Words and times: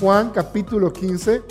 Juan 0.00 0.30
capítulo 0.30 0.92
15. 0.92 1.42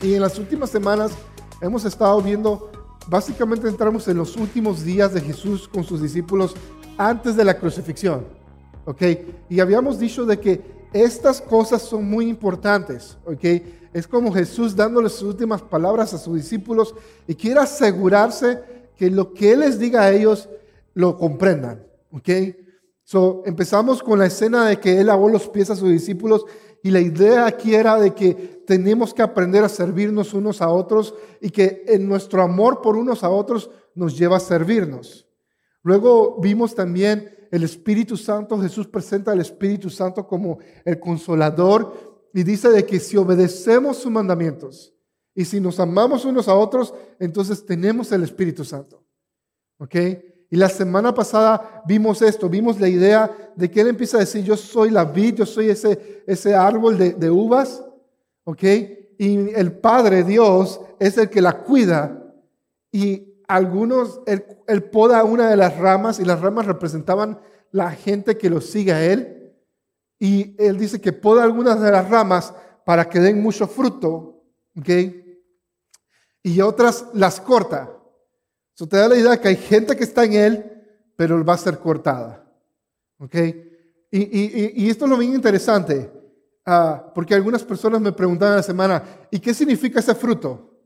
Y 0.00 0.14
en 0.14 0.22
las 0.22 0.38
últimas 0.38 0.70
semanas 0.70 1.12
hemos 1.60 1.84
estado 1.84 2.20
viendo, 2.22 2.70
básicamente 3.08 3.68
entramos 3.68 4.08
en 4.08 4.16
los 4.16 4.36
últimos 4.36 4.82
días 4.82 5.12
de 5.12 5.20
Jesús 5.20 5.68
con 5.68 5.84
sus 5.84 6.00
discípulos 6.00 6.54
antes 6.96 7.36
de 7.36 7.44
la 7.44 7.58
crucifixión. 7.58 8.24
¿Ok? 8.86 9.02
Y 9.50 9.60
habíamos 9.60 9.98
dicho 9.98 10.24
de 10.24 10.40
que 10.40 10.62
estas 10.94 11.42
cosas 11.42 11.82
son 11.82 12.08
muy 12.08 12.28
importantes. 12.28 13.18
¿Ok? 13.26 13.44
Es 13.92 14.08
como 14.08 14.32
Jesús 14.32 14.74
dándole 14.74 15.10
sus 15.10 15.24
últimas 15.24 15.60
palabras 15.60 16.14
a 16.14 16.18
sus 16.18 16.36
discípulos 16.36 16.94
y 17.26 17.34
quiere 17.34 17.60
asegurarse 17.60 18.62
que 18.96 19.10
lo 19.10 19.34
que 19.34 19.52
Él 19.52 19.60
les 19.60 19.78
diga 19.78 20.02
a 20.02 20.10
ellos 20.10 20.48
lo 20.94 21.18
comprendan. 21.18 21.82
¿Ok? 22.12 22.30
So, 23.10 23.42
empezamos 23.46 24.02
con 24.02 24.18
la 24.18 24.26
escena 24.26 24.66
de 24.68 24.78
que 24.78 25.00
Él 25.00 25.06
lavó 25.06 25.30
los 25.30 25.48
pies 25.48 25.70
a 25.70 25.76
sus 25.76 25.88
discípulos 25.88 26.44
y 26.82 26.90
la 26.90 27.00
idea 27.00 27.46
aquí 27.46 27.74
era 27.74 27.98
de 27.98 28.12
que 28.14 28.34
tenemos 28.66 29.14
que 29.14 29.22
aprender 29.22 29.64
a 29.64 29.70
servirnos 29.70 30.34
unos 30.34 30.60
a 30.60 30.68
otros 30.68 31.14
y 31.40 31.48
que 31.48 31.84
en 31.88 32.06
nuestro 32.06 32.42
amor 32.42 32.82
por 32.82 32.98
unos 32.98 33.24
a 33.24 33.30
otros 33.30 33.70
nos 33.94 34.18
lleva 34.18 34.36
a 34.36 34.40
servirnos. 34.40 35.26
Luego 35.82 36.38
vimos 36.38 36.74
también 36.74 37.48
el 37.50 37.62
Espíritu 37.62 38.14
Santo. 38.18 38.60
Jesús 38.60 38.86
presenta 38.86 39.32
al 39.32 39.40
Espíritu 39.40 39.88
Santo 39.88 40.26
como 40.26 40.58
el 40.84 41.00
consolador 41.00 42.28
y 42.34 42.42
dice 42.42 42.68
de 42.68 42.84
que 42.84 43.00
si 43.00 43.16
obedecemos 43.16 43.96
sus 43.96 44.12
mandamientos 44.12 44.94
y 45.34 45.46
si 45.46 45.60
nos 45.60 45.80
amamos 45.80 46.26
unos 46.26 46.46
a 46.46 46.54
otros, 46.54 46.92
entonces 47.18 47.64
tenemos 47.64 48.12
el 48.12 48.22
Espíritu 48.22 48.66
Santo. 48.66 49.02
¿Ok? 49.78 49.96
Y 50.50 50.56
la 50.56 50.68
semana 50.68 51.14
pasada 51.14 51.82
vimos 51.86 52.22
esto, 52.22 52.48
vimos 52.48 52.80
la 52.80 52.88
idea 52.88 53.30
de 53.54 53.70
que 53.70 53.80
Él 53.80 53.88
empieza 53.88 54.16
a 54.16 54.20
decir, 54.20 54.42
yo 54.44 54.56
soy 54.56 54.90
la 54.90 55.04
vid, 55.04 55.34
yo 55.34 55.46
soy 55.46 55.68
ese, 55.68 56.22
ese 56.26 56.54
árbol 56.54 56.96
de, 56.96 57.30
uvas, 57.30 57.84
¿ok? 58.44 58.62
Y 59.18 59.50
el 59.54 59.72
Padre 59.72 60.24
Dios 60.24 60.80
es 60.98 61.18
el 61.18 61.28
que 61.28 61.42
la 61.42 61.58
cuida. 61.58 62.32
Y 62.90 63.34
algunos, 63.46 64.20
él, 64.26 64.44
él 64.66 64.84
poda 64.84 65.24
una 65.24 65.50
de 65.50 65.56
las 65.56 65.76
ramas 65.76 66.18
y 66.18 66.24
las 66.24 66.40
ramas 66.40 66.66
representaban 66.66 67.38
la 67.70 67.90
gente 67.90 68.38
que 68.38 68.50
lo 68.50 68.60
sigue 68.60 68.92
a 68.92 69.04
Él. 69.04 69.52
Y 70.18 70.56
Él 70.58 70.78
dice 70.78 71.00
que 71.00 71.12
poda 71.12 71.44
algunas 71.44 71.80
de 71.80 71.90
las 71.90 72.08
ramas 72.08 72.54
para 72.84 73.08
que 73.08 73.20
den 73.20 73.42
mucho 73.42 73.66
fruto, 73.66 74.42
¿ok? 74.78 74.88
Y 76.42 76.60
otras 76.60 77.06
las 77.12 77.40
corta. 77.40 77.97
Eso 78.78 78.86
te 78.86 78.96
da 78.96 79.08
la 79.08 79.16
idea 79.16 79.40
que 79.40 79.48
hay 79.48 79.56
gente 79.56 79.96
que 79.96 80.04
está 80.04 80.22
en 80.22 80.34
él, 80.34 80.64
pero 81.16 81.44
va 81.44 81.54
a 81.54 81.58
ser 81.58 81.80
cortada. 81.80 82.48
¿Ok? 83.18 83.34
Y, 84.08 84.88
esto 84.88 85.04
es 85.04 85.10
lo 85.10 85.18
bien 85.18 85.34
interesante, 85.34 86.08
ah, 86.64 87.10
porque 87.12 87.34
algunas 87.34 87.64
personas 87.64 88.00
me 88.00 88.12
preguntaban 88.12 88.54
la 88.54 88.62
semana, 88.62 89.02
¿y 89.32 89.40
qué 89.40 89.52
significa 89.52 89.98
ese 89.98 90.14
fruto? 90.14 90.78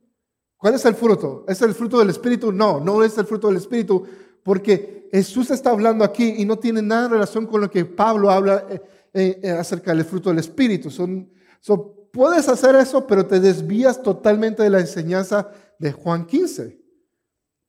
¿Cuál 0.56 0.72
es 0.76 0.86
el 0.86 0.94
fruto? 0.94 1.44
¿Es 1.46 1.60
el 1.60 1.74
fruto 1.74 1.98
del 1.98 2.08
Espíritu? 2.08 2.50
No, 2.50 2.80
no 2.80 3.04
es 3.04 3.18
el 3.18 3.26
fruto 3.26 3.48
del 3.48 3.58
Espíritu, 3.58 4.06
porque 4.42 5.10
Jesús 5.12 5.50
está 5.50 5.68
hablando 5.68 6.02
aquí 6.02 6.36
y 6.38 6.46
no 6.46 6.58
tiene 6.58 6.80
nada 6.80 7.04
en 7.04 7.12
relación 7.12 7.46
con 7.46 7.60
lo 7.60 7.70
que 7.70 7.84
Pablo 7.84 8.30
habla 8.30 8.64
eh, 8.70 8.82
eh, 9.12 9.40
eh, 9.42 9.50
acerca 9.50 9.94
del 9.94 10.06
fruto 10.06 10.30
del 10.30 10.38
Espíritu. 10.38 10.90
Son, 10.90 11.30
puedes 12.10 12.48
hacer 12.48 12.74
eso, 12.74 13.06
pero 13.06 13.26
te 13.26 13.38
desvías 13.38 14.02
totalmente 14.02 14.62
de 14.62 14.70
la 14.70 14.80
enseñanza 14.80 15.50
de 15.78 15.92
Juan 15.92 16.24
15. 16.24 16.81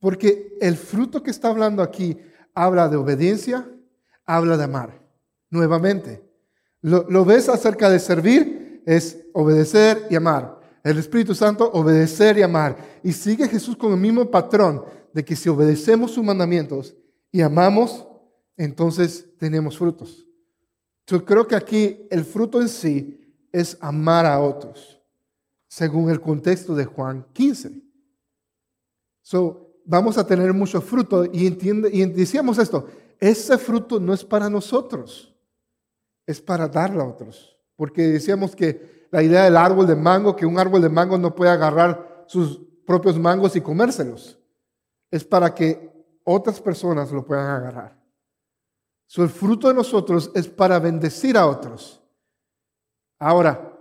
Porque 0.04 0.58
el 0.60 0.76
fruto 0.76 1.24
que 1.24 1.32
está 1.32 1.48
hablando 1.48 1.82
aquí 1.82 2.18
habla 2.54 2.90
de 2.90 2.98
obediencia, 2.98 3.66
habla 4.26 4.58
de 4.58 4.66
amar. 4.66 5.02
Nuevamente, 5.50 6.22
lo, 6.82 7.24
ves 7.24 7.48
acerca 7.48 7.90
de 7.90 8.00
servir, 8.00 8.84
es 8.86 9.24
obedecer 9.32 10.06
y 10.10 10.16
amar. 10.16 10.60
El 10.84 10.98
Espíritu 10.98 11.34
Santo, 11.34 11.72
obedecer 11.72 12.38
y 12.38 12.42
amar. 12.42 13.00
Y 13.02 13.14
sigue 13.14 13.48
Jesús 13.48 13.78
con 13.78 13.94
el 13.94 13.98
mismo 13.98 14.30
patrón 14.30 14.84
de 15.14 15.24
que 15.24 15.38
si 15.38 15.48
obedecemos 15.48 16.12
sus 16.12 16.26
mandamientos 16.26 16.94
y 17.32 17.40
amamos, 17.40 18.06
entonces 18.58 19.26
tenemos 19.38 19.78
frutos. 19.78 20.28
Yo 21.08 21.24
creo 21.24 21.48
que 21.48 21.56
aquí 21.56 22.06
el 22.12 22.26
fruto 22.26 22.60
en 22.60 22.68
sí 22.68 23.38
es 23.54 23.78
amar 23.80 24.26
a 24.26 24.42
otros, 24.42 25.02
según 25.70 26.10
el 26.10 26.20
contexto 26.20 26.76
de 26.76 26.84
Juan 26.84 27.26
15. 27.32 27.82
So, 29.22 29.63
vamos 29.86 30.18
a 30.18 30.26
tener 30.26 30.54
mucho 30.54 30.82
fruto. 30.82 31.26
Y, 31.26 31.50
decíamos 31.50 32.58
esto, 32.58 32.88
ese 33.20 33.58
fruto 33.58 34.00
no 34.00 34.14
es 34.14 34.24
para 34.24 34.50
nosotros, 34.50 35.34
es 36.26 36.42
para 36.42 36.68
darlo 36.68 37.02
a 37.02 37.08
otros. 37.08 37.58
Porque 37.76 38.04
decíamos 38.04 38.56
que 38.56 39.08
la 39.12 39.24
idea 39.24 39.44
del 39.44 39.58
árbol 39.58 39.88
de 39.88 39.96
mango, 39.96 40.36
que 40.36 40.46
un 40.46 40.60
árbol 40.60 40.82
de 40.82 40.90
mango 40.90 41.18
no 41.18 41.36
puede 41.36 41.52
agarrar 41.52 42.26
sus 42.28 42.60
propios 42.86 43.18
mangos 43.20 43.56
y 43.56 43.62
comérselos, 43.62 44.40
es 45.12 45.24
para 45.24 45.54
que 45.54 45.92
otras 46.24 46.60
personas 46.60 47.12
lo 47.12 47.26
puedan 47.26 47.48
agarrar. 47.48 48.02
So, 49.08 49.24
el 49.24 49.30
fruto 49.30 49.68
de 49.68 49.76
nosotros 49.76 50.32
es 50.34 50.48
para 50.48 50.80
bendecir 50.80 51.38
a 51.38 51.46
otros. 51.46 52.02
Ahora, 53.20 53.74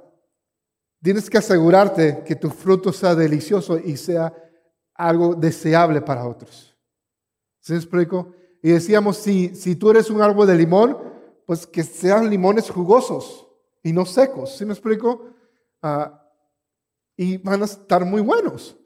tienes 1.02 1.30
que 1.30 1.38
asegurarte 1.38 2.22
que 2.24 2.36
tu 2.36 2.50
fruto 2.50 2.92
sea 2.92 3.14
delicioso 3.14 3.78
y 3.78 3.96
sea 3.96 4.32
algo 5.08 5.34
deseable 5.34 6.00
para 6.00 6.26
otros. 6.26 6.76
¿Se 7.60 7.74
explico? 7.74 8.34
Y 8.62 8.70
decíamos, 8.70 9.16
si, 9.16 9.54
si 9.54 9.74
tú 9.74 9.90
eres 9.90 10.10
un 10.10 10.22
árbol 10.22 10.46
de 10.46 10.56
limón, 10.56 10.96
pues 11.46 11.66
que 11.66 11.82
sean 11.82 12.30
limones 12.30 12.70
jugosos 12.70 13.48
y 13.82 13.92
no 13.92 14.06
secos. 14.06 14.56
¿Sí 14.56 14.64
me 14.64 14.72
explico? 14.72 15.26
Ah, 15.82 16.22
y 17.16 17.36
van 17.38 17.62
a 17.62 17.64
estar 17.64 18.04
muy 18.04 18.22
buenos. 18.22 18.76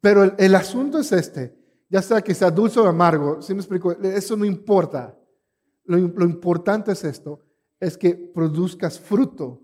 Pero 0.00 0.36
el, 0.36 0.54
asunto 0.54 0.98
es 0.98 1.10
este, 1.12 1.56
ya 1.88 2.02
sea 2.02 2.20
que 2.20 2.34
sea 2.34 2.50
dulce 2.50 2.78
o 2.78 2.86
amargo, 2.86 3.40
¿sí 3.40 3.54
me 3.54 3.60
explico? 3.60 3.92
Eso 3.92 4.36
no 4.36 4.44
importa. 4.44 5.18
Lo, 5.84 5.96
lo 5.96 6.26
importante 6.26 6.92
es 6.92 7.04
esto, 7.04 7.40
es 7.80 7.96
que 7.96 8.14
produzcas 8.14 9.00
fruto, 9.00 9.62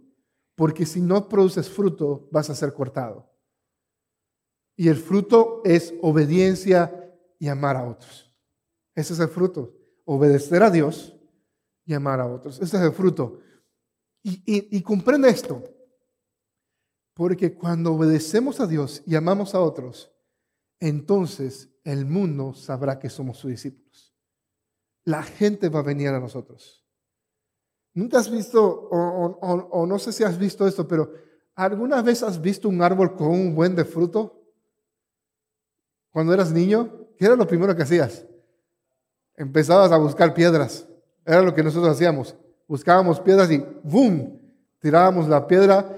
porque 0.55 0.87
si 0.87 1.03
no 1.03 1.29
produces 1.29 1.69
fruto, 1.69 2.29
vas 2.31 2.49
a 2.49 2.55
ser 2.55 2.73
cortado. 2.73 3.30
Y 4.81 4.89
el 4.89 4.97
fruto 4.97 5.61
es 5.63 5.93
obediencia 6.01 7.15
y 7.39 7.49
amar 7.49 7.77
a 7.77 7.87
otros. 7.87 8.33
Ese 8.95 9.13
es 9.13 9.19
el 9.21 9.29
fruto. 9.29 9.77
Obedecer 10.07 10.63
a 10.63 10.71
Dios 10.71 11.15
y 11.85 11.93
amar 11.93 12.19
a 12.19 12.27
otros. 12.27 12.59
Ese 12.63 12.79
es 12.79 12.83
el 12.85 12.93
fruto. 12.93 13.41
Y, 14.23 14.81
comprende 14.81 15.29
esto. 15.29 15.63
Porque 17.13 17.55
cuando 17.55 17.93
obedecemos 17.93 18.59
a 18.59 18.67
Dios 18.67 19.03
y 19.05 19.17
amamos 19.17 19.55
a 19.55 19.61
otros, 19.61 20.11
entonces 20.79 21.69
el 21.85 22.07
mundo 22.07 22.55
sabrá 22.55 22.99
que 22.99 23.11
somos 23.11 23.37
sus 23.37 23.51
discípulos. 23.51 24.17
La 25.05 25.23
gente 25.23 25.69
va 25.69 25.81
a 25.81 25.83
venir 25.83 26.09
a 26.09 26.21
nosotros. 26.21 26.87
Nunca 27.93 28.19
has 28.19 28.31
visto, 28.31 28.89
o, 28.91 29.87
no 29.87 29.99
sé 29.99 30.11
si 30.15 30.25
has 30.25 30.39
visto 30.39 30.67
esto, 30.67 30.89
pero 30.89 31.13
¿alguna 31.55 32.01
vez 32.01 32.23
has 32.23 32.41
visto 32.41 32.67
un 32.67 32.81
árbol 32.81 33.15
con 33.15 33.29
un 33.29 33.55
buen 33.55 33.77
de 33.77 33.85
fruto? 33.85 34.40
Cuando 36.11 36.35
eras 36.35 36.53
niño, 36.53 37.07
¿qué 37.17 37.27
era 37.27 37.37
lo 37.37 37.47
primero 37.47 37.75
que 37.75 37.83
hacías? 37.83 38.27
Empezabas 39.37 39.93
a 39.93 39.99
buscar 39.99 40.35
piedras. 40.35 40.87
Era 41.25 41.43
lo 41.43 41.55
que 41.55 41.63
nosotros 41.63 41.93
hacíamos. 41.93 42.37
Buscábamos 42.67 43.21
piedras 43.21 43.51
y 43.51 43.65
¡boom! 43.83 44.39
Tirábamos 44.81 45.29
la 45.29 45.47
piedra 45.47 45.95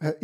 eh, 0.00 0.16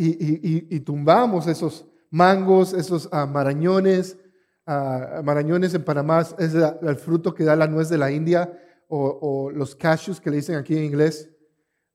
y, 0.69 0.79
tumbábamos 0.79 1.47
esos 1.47 1.85
mangos, 2.09 2.73
esos 2.73 3.07
uh, 3.07 3.27
marañones. 3.27 4.17
Uh, 4.65 5.23
marañones 5.23 5.73
en 5.73 5.83
Panamá 5.83 6.25
es 6.37 6.53
el 6.53 6.95
fruto 6.95 7.33
que 7.33 7.43
da 7.43 7.55
la 7.55 7.67
nuez 7.67 7.89
de 7.89 7.97
la 7.97 8.11
India 8.11 8.51
o, 8.89 9.51
los 9.53 9.75
cashews 9.75 10.21
que 10.21 10.29
le 10.29 10.37
dicen 10.37 10.55
aquí 10.55 10.77
en 10.77 10.85
inglés. 10.85 11.29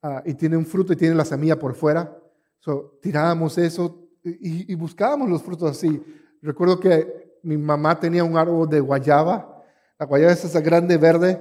Ah, 0.03 0.23
y 0.27 0.35
tiene 0.35 0.57
un 0.57 0.67
fruto 0.67 0.93
y 0.93 0.97
tiene 0.97 1.15
la 1.15 1.25
semilla 1.25 1.59
por 1.59 1.75
fuera. 1.75 2.19
So, 2.59 2.99
tirábamos 3.01 3.57
eso 3.59 4.09
y, 4.25 4.73
y 4.73 4.75
buscábamos 4.75 5.31
los 5.31 5.43
frutos 5.43 5.71
así. 5.71 6.03
Recuerdo 6.43 6.81
que 6.81 7.32
mi 7.43 7.57
mamá 7.57 7.99
tenía 7.99 8.25
un 8.25 8.37
árbol 8.37 8.69
de 8.69 8.81
guayaba. 8.81 9.65
La 9.99 10.07
guayaba 10.07 10.33
es 10.33 10.45
esa 10.45 10.61
grande 10.61 10.97
verde, 10.97 11.41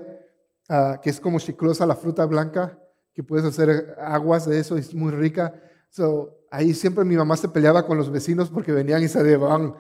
ah, 0.70 1.00
que 1.02 1.10
es 1.10 1.20
como 1.20 1.40
chiclosa 1.40 1.86
la 1.86 1.96
fruta 1.96 2.26
blanca, 2.26 2.78
que 3.14 3.24
puedes 3.24 3.46
hacer 3.46 3.96
aguas 4.00 4.46
de 4.48 4.60
eso, 4.60 4.78
es 4.78 4.94
muy 4.94 5.12
rica. 5.12 5.54
So, 5.90 6.46
ahí 6.50 6.74
siempre 6.74 7.04
mi 7.04 7.16
mamá 7.16 7.38
se 7.38 7.50
peleaba 7.50 7.86
con 7.86 7.98
los 7.98 8.10
vecinos 8.10 8.50
porque 8.50 8.72
venían 8.72 9.04
y 9.04 9.08
se 9.08 9.24
llevaban 9.24 9.76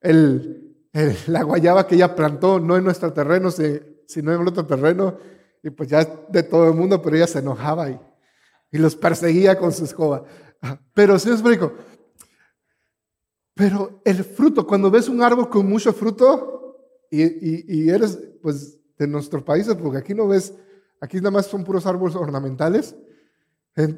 el, 0.00 0.76
la 1.26 1.42
guayaba 1.42 1.86
que 1.86 1.94
ella 1.94 2.14
plantó, 2.14 2.60
no 2.60 2.76
en 2.76 2.84
nuestro 2.84 3.12
terreno, 3.12 3.50
sino 3.50 4.32
en 4.32 4.40
el 4.40 4.48
otro 4.48 4.66
terreno. 4.66 5.18
Y 5.62 5.70
pues 5.70 5.88
ya 5.88 6.04
de 6.28 6.42
todo 6.42 6.68
el 6.68 6.74
mundo, 6.74 7.02
pero 7.02 7.16
ella 7.16 7.26
se 7.26 7.40
enojaba 7.40 7.90
y, 7.90 8.00
y 8.72 8.78
los 8.78 8.96
perseguía 8.96 9.58
con 9.58 9.72
su 9.72 9.84
escoba. 9.84 10.24
Pero 10.94 11.18
sí 11.18 11.28
os 11.28 11.40
explico, 11.40 11.72
pero 13.60 14.00
el 14.06 14.24
fruto, 14.24 14.66
cuando 14.66 14.90
ves 14.90 15.06
un 15.06 15.22
árbol 15.22 15.50
con 15.50 15.68
mucho 15.68 15.92
fruto 15.92 16.78
y, 17.10 17.90
eres 17.90 18.18
pues 18.40 18.78
de 18.96 19.06
nuestros 19.06 19.42
países, 19.42 19.74
porque 19.74 19.98
aquí 19.98 20.14
no 20.14 20.26
ves, 20.26 20.54
aquí 20.98 21.18
nada 21.18 21.30
más 21.30 21.44
son 21.44 21.62
puros 21.62 21.84
árboles 21.84 22.16
ornamentales, 22.16 22.96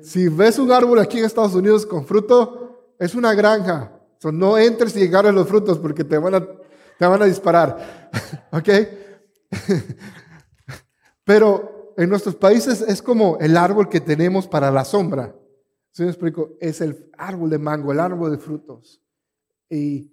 Si 0.02 0.26
ves 0.26 0.58
un 0.58 0.72
árbol 0.72 0.98
aquí 0.98 1.20
en 1.20 1.26
Estados 1.26 1.54
Unidos 1.54 1.86
con 1.86 2.04
fruto, 2.04 2.96
es 2.98 3.14
una 3.14 3.34
granja. 3.34 4.00
no 4.32 4.58
entres 4.58 4.96
y 4.96 5.04
agarres 5.04 5.32
los 5.32 5.46
frutos 5.46 5.78
porque 5.78 6.02
te 6.02 6.18
van 6.18 6.34
a, 6.34 6.44
te 6.98 7.06
van 7.06 7.22
a 7.22 7.26
disparar. 7.26 8.10
¿Ok? 8.50 8.68
Pero 11.24 11.94
en 11.96 12.08
nuestros 12.08 12.34
países 12.34 12.80
es 12.80 13.00
como 13.00 13.38
el 13.38 13.56
árbol 13.56 13.88
que 13.88 14.00
tenemos 14.00 14.48
para 14.48 14.72
la 14.72 14.84
sombra. 14.84 15.36
¿Sí 15.92 16.02
me 16.02 16.08
explico? 16.08 16.56
Es 16.60 16.80
el 16.80 17.08
árbol 17.16 17.48
de 17.48 17.58
mango, 17.58 17.92
el 17.92 18.00
árbol 18.00 18.32
de 18.32 18.38
frutos. 18.38 19.01
Y, 19.74 20.12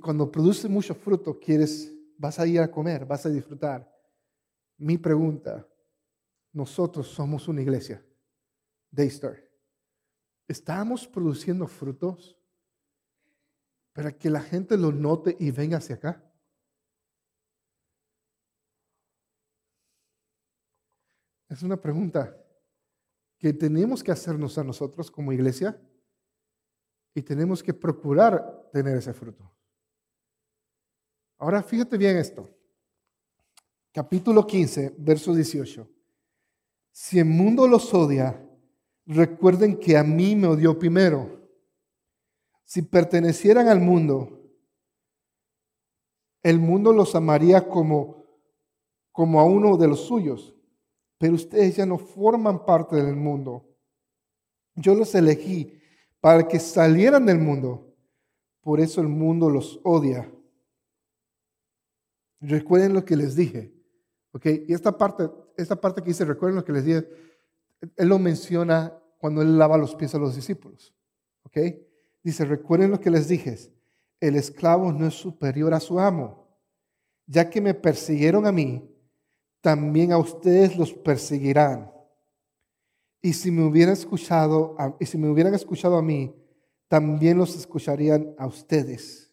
cuando 0.00 0.30
produce 0.30 0.68
mucho 0.68 0.94
fruto, 0.94 1.38
quieres, 1.40 1.94
vas 2.18 2.38
a 2.38 2.46
ir 2.46 2.60
a 2.60 2.70
comer, 2.70 3.06
vas 3.06 3.24
a 3.24 3.30
disfrutar. 3.30 3.90
Mi 4.76 4.98
pregunta, 4.98 5.66
nosotros 6.52 7.08
somos 7.08 7.48
una 7.48 7.62
iglesia, 7.62 8.04
Daystar. 8.90 9.42
¿Estamos 10.46 11.08
produciendo 11.08 11.66
frutos 11.66 12.38
para 13.94 14.12
que 14.12 14.28
la 14.28 14.42
gente 14.42 14.76
lo 14.76 14.92
note 14.92 15.36
y 15.40 15.50
venga 15.50 15.78
hacia 15.78 15.94
acá? 15.94 16.30
Es 21.48 21.62
una 21.62 21.80
pregunta 21.80 22.36
que 23.38 23.54
tenemos 23.54 24.02
que 24.02 24.12
hacernos 24.12 24.58
a 24.58 24.64
nosotros 24.64 25.10
como 25.10 25.32
iglesia 25.32 25.80
y 27.14 27.22
tenemos 27.22 27.62
que 27.62 27.74
procurar 27.74 28.68
tener 28.72 28.96
ese 28.96 29.12
fruto. 29.12 29.50
Ahora 31.38 31.62
fíjate 31.62 31.96
bien 31.98 32.16
esto. 32.16 32.48
Capítulo 33.92 34.46
15, 34.46 34.94
verso 34.98 35.34
18. 35.34 35.88
Si 36.90 37.18
el 37.18 37.26
mundo 37.26 37.66
los 37.66 37.92
odia, 37.92 38.42
recuerden 39.06 39.78
que 39.78 39.96
a 39.96 40.02
mí 40.02 40.36
me 40.36 40.46
odió 40.46 40.78
primero. 40.78 41.48
Si 42.64 42.82
pertenecieran 42.82 43.68
al 43.68 43.80
mundo, 43.80 44.40
el 46.42 46.58
mundo 46.58 46.92
los 46.92 47.14
amaría 47.14 47.68
como, 47.68 48.24
como 49.10 49.40
a 49.40 49.44
uno 49.44 49.76
de 49.76 49.88
los 49.88 50.00
suyos 50.06 50.54
pero 51.22 51.34
ustedes 51.34 51.76
ya 51.76 51.86
no 51.86 51.98
forman 51.98 52.64
parte 52.64 52.96
del 52.96 53.14
mundo. 53.14 53.64
Yo 54.74 54.96
los 54.96 55.14
elegí 55.14 55.80
para 56.22 56.46
que 56.46 56.60
salieran 56.60 57.26
del 57.26 57.40
mundo. 57.40 57.92
Por 58.60 58.78
eso 58.78 59.00
el 59.00 59.08
mundo 59.08 59.50
los 59.50 59.80
odia. 59.82 60.32
Recuerden 62.40 62.94
lo 62.94 63.04
que 63.04 63.16
les 63.16 63.34
dije. 63.34 63.74
¿Ok? 64.30 64.46
Y 64.68 64.72
esta 64.72 64.96
parte, 64.96 65.28
esta 65.56 65.74
parte 65.74 66.00
que 66.00 66.10
dice, 66.10 66.24
recuerden 66.24 66.54
lo 66.54 66.64
que 66.64 66.72
les 66.72 66.84
dije, 66.84 67.08
él 67.96 68.08
lo 68.08 68.20
menciona 68.20 68.96
cuando 69.18 69.42
él 69.42 69.58
lava 69.58 69.76
los 69.76 69.96
pies 69.96 70.14
a 70.14 70.18
los 70.18 70.36
discípulos. 70.36 70.94
¿Ok? 71.42 71.58
Dice, 72.22 72.44
recuerden 72.44 72.92
lo 72.92 73.00
que 73.00 73.10
les 73.10 73.26
dije. 73.26 73.58
El 74.20 74.36
esclavo 74.36 74.92
no 74.92 75.08
es 75.08 75.14
superior 75.14 75.74
a 75.74 75.80
su 75.80 75.98
amo. 75.98 76.46
Ya 77.26 77.50
que 77.50 77.60
me 77.60 77.74
persiguieron 77.74 78.46
a 78.46 78.52
mí, 78.52 78.88
también 79.60 80.12
a 80.12 80.18
ustedes 80.18 80.76
los 80.76 80.92
perseguirán. 80.92 81.91
Y 83.22 83.32
si 83.34 83.52
me 83.52 83.64
hubieran 83.64 83.92
escuchado, 83.92 84.76
y 84.98 85.06
si 85.06 85.16
me 85.16 85.30
hubieran 85.30 85.54
escuchado 85.54 85.96
a 85.96 86.02
mí, 86.02 86.34
también 86.88 87.38
los 87.38 87.56
escucharían 87.56 88.34
a 88.36 88.46
ustedes. 88.46 89.32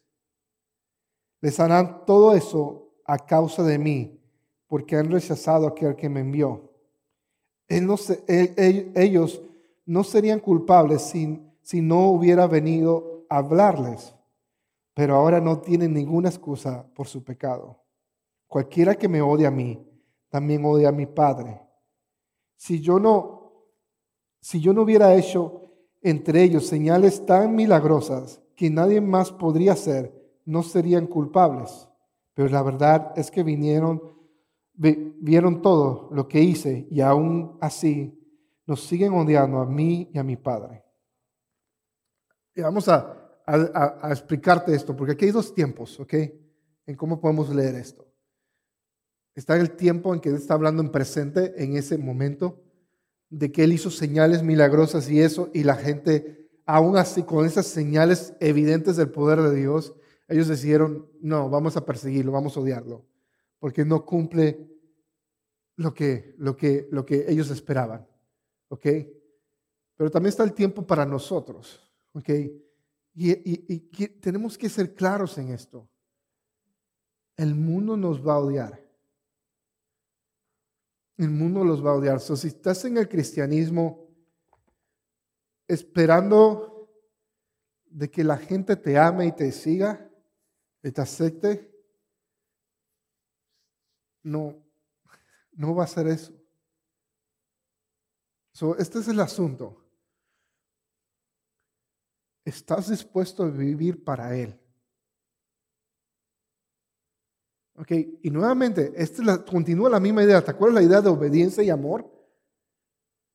Les 1.42 1.60
harán 1.60 2.06
todo 2.06 2.36
eso 2.36 2.94
a 3.04 3.18
causa 3.18 3.64
de 3.64 3.80
mí, 3.80 4.22
porque 4.68 4.96
han 4.96 5.10
rechazado 5.10 5.66
a 5.66 5.70
aquel 5.72 5.96
que 5.96 6.08
me 6.08 6.20
envió. 6.20 6.72
ellos 7.68 9.42
no 9.86 10.04
serían 10.04 10.40
culpables 10.40 11.02
si, 11.02 11.42
si 11.64 11.82
no 11.82 12.10
hubiera 12.10 12.46
venido 12.46 13.26
a 13.28 13.38
hablarles, 13.38 14.14
pero 14.94 15.16
ahora 15.16 15.42
no 15.42 15.60
tienen 15.60 15.94
ninguna 15.94 16.30
excusa 16.30 16.86
por 16.94 17.08
su 17.08 17.24
pecado. 17.24 17.84
Cualquiera 18.48 18.96
que 18.96 19.08
me 19.08 19.22
odie 19.22 19.48
a 19.48 19.52
mí, 19.52 19.84
también 20.30 20.64
odia 20.64 20.90
a 20.90 20.92
mi 20.92 21.08
Padre. 21.08 21.60
Si 22.56 22.82
yo 22.82 23.00
no, 23.00 23.39
si 24.42 24.62
yo 24.62 24.74
no 24.74 24.84
hubiera 24.84 25.16
hecho 25.16 25.70
entre 26.02 26.44
ellos 26.44 26.68
señales 26.68 27.26
tan 27.26 27.56
milagrosas 27.56 28.42
que 28.56 28.70
nadie 28.70 29.02
más 29.02 29.32
podría 29.32 29.74
hacer, 29.74 30.14
no 30.46 30.64
serían 30.64 31.08
culpables. 31.08 31.88
Pero 32.34 32.50
la 32.50 32.64
verdad 32.64 33.12
es 33.16 33.32
que 33.32 33.44
vinieron, 33.44 34.02
vieron 34.74 35.62
todo 35.62 36.10
lo 36.12 36.28
que 36.28 36.42
hice 36.42 36.88
y 36.90 37.02
aún 37.02 37.58
así 37.60 38.16
nos 38.66 38.84
siguen 38.84 39.14
odiando 39.14 39.60
a 39.60 39.66
mí 39.66 40.10
y 40.14 40.18
a 40.18 40.24
mi 40.24 40.38
Padre. 40.38 40.84
Y 42.56 42.62
vamos 42.62 42.88
a, 42.88 43.16
explicarte 44.12 44.76
esto, 44.76 44.96
porque 44.96 45.14
aquí 45.14 45.26
hay 45.26 45.32
dos 45.32 45.56
tiempos, 45.56 46.00
¿ok? 46.00 46.14
En 46.86 46.96
cómo 46.96 47.20
podemos 47.20 47.50
leer 47.50 47.76
esto. 47.76 48.06
Está 49.34 49.56
el 49.56 49.72
tiempo 49.72 50.14
en 50.14 50.20
que 50.20 50.30
está 50.30 50.54
hablando 50.54 50.84
en 50.84 50.92
presente, 50.92 51.54
en 51.58 51.76
ese 51.76 51.98
momento, 51.98 52.62
de 53.30 53.52
que 53.52 53.64
Él 53.64 53.74
hizo 53.74 53.92
señales 53.92 54.44
milagrosas 54.44 55.10
y 55.10 55.22
eso, 55.22 55.50
y 55.54 55.64
la 55.64 55.76
gente, 55.76 56.50
aún 56.66 56.98
así, 56.98 57.24
con 57.24 57.46
esas 57.46 57.68
señales 57.68 58.34
evidentes 58.40 58.98
del 58.98 59.10
poder 59.10 59.42
de 59.42 59.56
Dios, 59.56 59.94
ellos 60.28 60.48
decidieron, 60.48 61.10
no, 61.22 61.50
vamos 61.50 61.78
a 61.78 61.86
perseguirlo, 61.86 62.32
vamos 62.32 62.56
a 62.56 62.60
odiarlo, 62.60 63.06
porque 63.60 63.86
no 63.86 64.06
cumple 64.06 64.70
lo 65.76 65.94
que, 65.94 66.36
lo 66.38 66.56
que, 66.56 66.88
lo 66.92 67.06
que 67.06 67.26
ellos 67.28 67.50
esperaban. 67.50 68.08
¿Ok? 68.68 68.86
Pero 69.96 70.12
también 70.12 70.30
está 70.30 70.44
el 70.44 70.54
tiempo 70.54 70.86
para 70.86 71.06
nosotros. 71.06 71.90
¿Ok? 72.14 72.30
Y, 73.16 73.74
y 73.74 73.80
tenemos 74.20 74.58
que 74.58 74.70
ser 74.70 74.94
claros 74.94 75.38
en 75.38 75.50
esto. 75.50 75.90
El 77.36 77.56
mundo 77.56 77.98
nos 77.98 78.26
va 78.26 78.34
a 78.34 78.40
odiar. 78.40 78.89
El 81.20 81.32
mundo 81.32 81.66
los 81.66 81.86
va 81.86 81.92
a 81.92 81.96
odiar. 81.96 82.22
si 82.22 82.48
estás 82.48 82.86
en 82.86 82.98
el 82.98 83.10
cristianismo 83.10 84.08
esperando 85.68 86.90
de 87.84 88.10
que 88.10 88.24
la 88.24 88.38
gente 88.38 88.78
te 88.78 88.98
ame 88.98 89.26
y 89.26 89.32
te 89.34 89.52
siga 89.52 90.10
y 90.82 90.92
te 90.92 91.02
acepte, 91.02 91.76
no, 94.24 94.56
no 95.52 95.76
va 95.76 95.84
a 95.84 95.88
ser 95.88 96.08
eso. 96.08 96.34
este 98.78 99.00
es 99.00 99.08
el 99.10 99.20
asunto. 99.20 99.86
¿Estás 102.46 102.90
dispuesto 102.90 103.44
a 103.44 103.50
vivir 103.50 104.04
para 104.04 104.36
Él? 104.38 104.59
Ok, 107.80 107.92
y 108.24 108.30
nuevamente, 108.30 108.92
esta 108.94 109.24
la, 109.24 109.46
continúa 109.46 109.90
la 109.90 110.02
misma 110.02 110.22
idea. 110.22 110.44
¿Te 110.44 110.52
acuerdas 110.52 110.76
la 110.76 110.88
idea 110.88 111.02
de 111.02 111.08
obediencia 111.08 111.64
y 111.64 111.70
amor? 111.70 112.12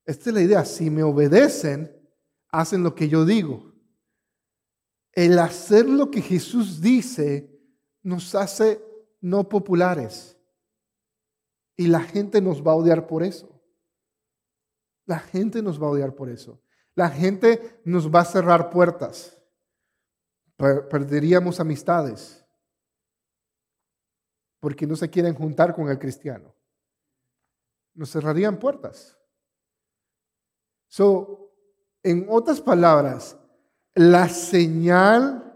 Esta 0.04 0.28
es 0.28 0.34
la 0.34 0.42
idea. 0.42 0.64
Si 0.66 0.90
me 0.90 1.02
obedecen, 1.02 1.90
hacen 2.50 2.82
lo 2.82 2.94
que 2.94 3.08
yo 3.08 3.24
digo. 3.24 3.72
El 5.12 5.38
hacer 5.38 5.88
lo 5.88 6.10
que 6.10 6.20
Jesús 6.20 6.82
dice 6.82 7.58
nos 8.02 8.34
hace 8.34 8.84
no 9.22 9.48
populares. 9.48 10.36
Y 11.74 11.86
la 11.86 12.00
gente 12.00 12.42
nos 12.42 12.62
va 12.62 12.72
a 12.72 12.76
odiar 12.76 13.06
por 13.06 13.22
eso. 13.22 13.62
La 15.06 15.20
gente 15.20 15.62
nos 15.62 15.82
va 15.82 15.86
a 15.86 15.90
odiar 15.90 16.14
por 16.14 16.28
eso. 16.28 16.60
La 16.94 17.08
gente 17.08 17.80
nos 17.82 18.14
va 18.14 18.20
a 18.20 18.26
cerrar 18.26 18.68
puertas. 18.68 19.40
Perderíamos 20.58 21.60
amistades 21.60 22.43
porque 24.64 24.86
no 24.86 24.96
se 24.96 25.10
quieren 25.10 25.34
juntar 25.34 25.74
con 25.74 25.90
el 25.90 25.98
cristiano. 25.98 26.54
Nos 27.92 28.10
cerrarían 28.10 28.58
puertas. 28.58 29.14
So, 30.88 31.50
en 32.02 32.24
otras 32.30 32.62
palabras, 32.62 33.36
la 33.94 34.26
señal 34.30 35.54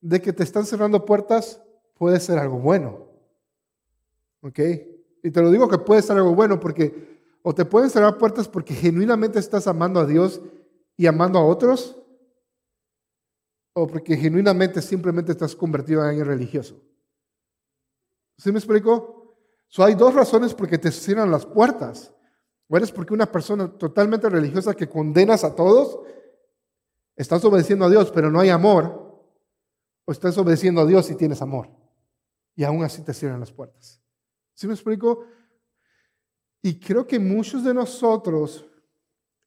de 0.00 0.22
que 0.22 0.32
te 0.32 0.44
están 0.44 0.64
cerrando 0.64 1.04
puertas 1.04 1.60
puede 1.94 2.20
ser 2.20 2.38
algo 2.38 2.60
bueno. 2.60 3.08
¿Ok? 4.42 4.60
Y 5.24 5.32
te 5.32 5.42
lo 5.42 5.50
digo 5.50 5.68
que 5.68 5.78
puede 5.78 6.02
ser 6.02 6.16
algo 6.16 6.32
bueno 6.32 6.60
porque 6.60 7.18
o 7.42 7.52
te 7.52 7.64
pueden 7.64 7.90
cerrar 7.90 8.16
puertas 8.16 8.46
porque 8.46 8.74
genuinamente 8.74 9.40
estás 9.40 9.66
amando 9.66 9.98
a 9.98 10.06
Dios 10.06 10.40
y 10.96 11.08
amando 11.08 11.40
a 11.40 11.44
otros, 11.44 12.00
o 13.72 13.88
porque 13.88 14.16
genuinamente 14.16 14.80
simplemente 14.80 15.32
estás 15.32 15.56
convertido 15.56 16.08
en 16.08 16.24
religioso. 16.24 16.80
¿Sí 18.38 18.52
me 18.52 18.58
explico? 18.58 19.36
So, 19.68 19.84
hay 19.84 19.94
dos 19.94 20.14
razones 20.14 20.54
por 20.54 20.68
que 20.68 20.78
te 20.78 20.92
cierran 20.92 21.30
las 21.30 21.46
puertas. 21.46 22.12
O 22.68 22.76
eres 22.76 22.92
porque 22.92 23.14
una 23.14 23.30
persona 23.30 23.68
totalmente 23.68 24.28
religiosa 24.28 24.74
que 24.74 24.88
condenas 24.88 25.44
a 25.44 25.54
todos, 25.54 26.00
estás 27.14 27.44
obedeciendo 27.44 27.84
a 27.84 27.90
Dios, 27.90 28.10
pero 28.10 28.30
no 28.30 28.40
hay 28.40 28.50
amor. 28.50 29.24
O 30.04 30.12
estás 30.12 30.36
obedeciendo 30.38 30.80
a 30.80 30.86
Dios 30.86 31.10
y 31.10 31.16
tienes 31.16 31.42
amor. 31.42 31.68
Y 32.54 32.64
aún 32.64 32.84
así 32.84 33.02
te 33.02 33.14
cierran 33.14 33.40
las 33.40 33.52
puertas. 33.52 34.00
¿Sí 34.54 34.66
me 34.66 34.74
explico? 34.74 35.26
Y 36.62 36.78
creo 36.80 37.06
que 37.06 37.18
muchos 37.18 37.62
de 37.64 37.74
nosotros 37.74 38.66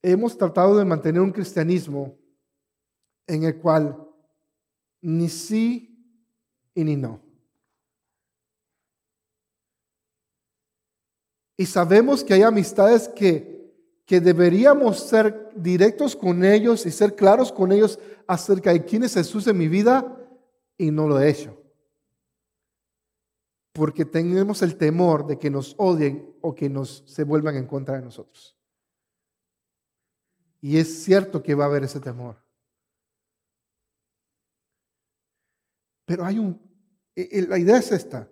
hemos 0.02 0.36
tratado 0.36 0.76
de 0.78 0.84
mantener 0.84 1.20
un 1.20 1.32
cristianismo 1.32 2.16
en 3.26 3.44
el 3.44 3.58
cual 3.58 4.08
ni 5.02 5.28
sí 5.28 6.26
y 6.74 6.84
ni 6.84 6.96
no. 6.96 7.29
Y 11.60 11.66
sabemos 11.66 12.24
que 12.24 12.32
hay 12.32 12.40
amistades 12.40 13.06
que, 13.06 13.70
que 14.06 14.18
deberíamos 14.18 14.98
ser 14.98 15.50
directos 15.54 16.16
con 16.16 16.42
ellos 16.42 16.86
y 16.86 16.90
ser 16.90 17.14
claros 17.14 17.52
con 17.52 17.70
ellos 17.70 17.98
acerca 18.26 18.72
de 18.72 18.82
quién 18.82 19.04
es 19.04 19.12
Jesús 19.12 19.46
en 19.46 19.58
mi 19.58 19.68
vida 19.68 20.26
y 20.78 20.90
no 20.90 21.06
lo 21.06 21.20
he 21.20 21.28
hecho. 21.28 21.62
Porque 23.74 24.06
tenemos 24.06 24.62
el 24.62 24.78
temor 24.78 25.26
de 25.26 25.38
que 25.38 25.50
nos 25.50 25.74
odien 25.76 26.34
o 26.40 26.54
que 26.54 26.70
nos 26.70 27.04
se 27.06 27.24
vuelvan 27.24 27.56
en 27.56 27.66
contra 27.66 27.96
de 27.96 28.04
nosotros. 28.04 28.56
Y 30.62 30.78
es 30.78 31.04
cierto 31.04 31.42
que 31.42 31.54
va 31.54 31.64
a 31.64 31.66
haber 31.66 31.84
ese 31.84 32.00
temor. 32.00 32.42
Pero 36.06 36.24
hay 36.24 36.38
un, 36.38 36.58
e, 37.14 37.28
e, 37.30 37.42
la 37.42 37.58
idea 37.58 37.76
es 37.76 37.92
esta, 37.92 38.30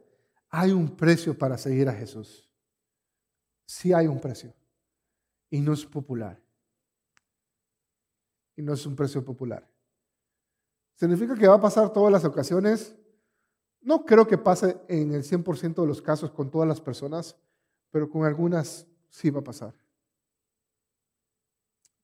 hay 0.49 0.71
un 0.71 0.97
precio 0.97 1.37
para 1.37 1.59
seguir 1.59 1.91
a 1.91 1.93
Jesús. 1.93 2.48
Sí 3.69 3.93
hay 3.93 4.07
un 4.07 4.19
precio. 4.19 4.55
Y 5.51 5.61
no 5.61 5.75
es 5.75 5.85
popular. 5.85 6.41
Y 8.57 8.63
no 8.63 8.73
es 8.73 8.87
un 8.87 8.97
precio 8.97 9.23
popular. 9.23 9.69
¿Significa 10.95 11.35
que 11.37 11.47
va 11.47 11.57
a 11.57 11.61
pasar 11.61 11.93
todas 11.93 12.11
las 12.11 12.25
ocasiones? 12.25 12.97
No 13.83 14.07
creo 14.07 14.27
que 14.27 14.39
pase 14.39 14.81
en 14.89 15.13
el 15.13 15.23
100% 15.23 15.83
de 15.83 15.87
los 15.87 16.01
casos 16.01 16.31
con 16.31 16.51
todas 16.51 16.67
las 16.67 16.81
personas, 16.81 17.37
pero 17.91 18.09
con 18.09 18.25
algunas 18.25 18.87
sí 19.11 19.29
va 19.29 19.41
a 19.41 19.45
pasar. 19.45 19.75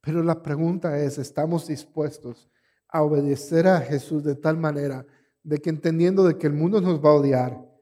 Pero 0.02 0.22
la 0.22 0.42
pregunta 0.42 0.98
es, 0.98 1.16
¿estamos 1.16 1.66
dispuestos 1.66 2.50
a 2.88 3.02
obedecer 3.02 3.66
a 3.66 3.80
Jesús 3.80 4.22
de 4.22 4.34
tal 4.34 4.58
manera 4.58 5.06
de 5.42 5.58
que 5.58 5.70
entendiendo 5.70 6.24
de 6.24 6.36
que 6.36 6.46
el 6.46 6.52
mundo 6.52 6.82
nos 6.82 7.02
va 7.02 7.08
a 7.08 7.14
odiar, 7.14 7.73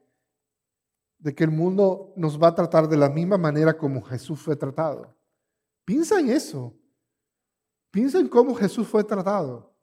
de 1.23 1.33
que 1.33 1.45
el 1.45 1.51
mundo 1.51 2.11
nos 2.17 2.37
va 2.37 2.49
a 2.49 2.55
tratar 2.55 2.89
de 2.89 2.97
la 2.97 3.07
misma 3.07 3.37
manera 3.37 3.77
como 3.77 4.01
Jesús 4.01 4.41
fue 4.41 4.57
tratado? 4.57 5.15
Piensa 5.85 6.19
en 6.19 6.29
eso. 6.29 6.75
Piensa 7.91 8.19
en 8.19 8.27
cómo 8.27 8.53
Jesús 8.53 8.85
fue 8.85 9.05
tratado. 9.05 9.73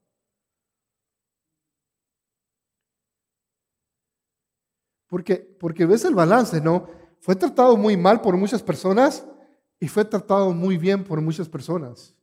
Porque, 5.08 5.36
porque 5.36 5.86
ves 5.86 6.04
el 6.04 6.14
balance, 6.14 6.60
¿no? 6.60 6.86
Fue 7.20 7.34
tratado 7.34 7.74
muy 7.74 7.96
mal 7.96 8.20
por 8.20 8.36
muchas 8.36 8.62
personas 8.62 9.26
y 9.78 9.88
fue 9.88 10.04
tratado 10.04 10.52
muy 10.52 10.76
bien 10.76 11.02
por 11.02 11.22
muchas 11.22 11.48
personas. 11.48 12.14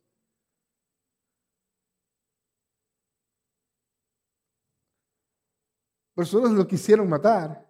Personas 6.14 6.52
lo 6.52 6.66
quisieron 6.68 7.08
matar, 7.08 7.67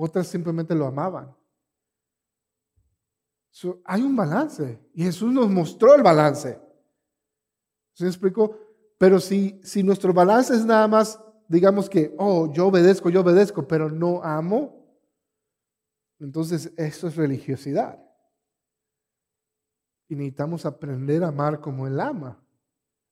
otras 0.00 0.26
simplemente 0.26 0.74
lo 0.74 0.86
amaban. 0.86 1.36
hay 3.84 4.02
un 4.02 4.16
balance 4.16 4.80
y 4.94 5.02
Jesús 5.02 5.32
nos 5.32 5.50
mostró 5.50 5.94
el 5.94 6.02
balance. 6.02 6.58
¿Se 7.92 8.04
me 8.04 8.10
explico? 8.10 8.56
Pero 8.96 9.20
si, 9.20 9.60
si 9.62 9.82
nuestro 9.82 10.12
balance 10.14 10.54
es 10.54 10.64
nada 10.64 10.88
más, 10.88 11.20
digamos 11.48 11.90
que, 11.90 12.14
oh, 12.18 12.50
yo 12.52 12.68
obedezco, 12.68 13.10
yo 13.10 13.20
obedezco, 13.20 13.66
pero 13.66 13.90
no 13.90 14.22
amo, 14.22 14.80
entonces 16.18 16.72
eso 16.76 17.08
es 17.08 17.16
religiosidad. 17.16 17.98
Y 20.08 20.14
necesitamos 20.14 20.64
aprender 20.64 21.24
a 21.24 21.28
amar 21.28 21.60
como 21.60 21.86
Él 21.86 22.00
ama. 22.00 22.42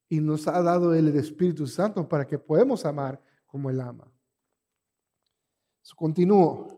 Y 0.09 0.21
nos 0.21 0.49
ha 0.49 0.63
dado 0.63 0.95
Él 0.95 1.09
el 1.09 1.17
Espíritu 1.17 1.67
Santo 1.67 2.09
para 2.09 2.27
que 2.27 2.39
podamos 2.39 2.85
amar 2.85 3.23
como 3.47 3.71
Él 3.71 3.81
ama. 3.81 4.11
Continúo. 5.97 6.78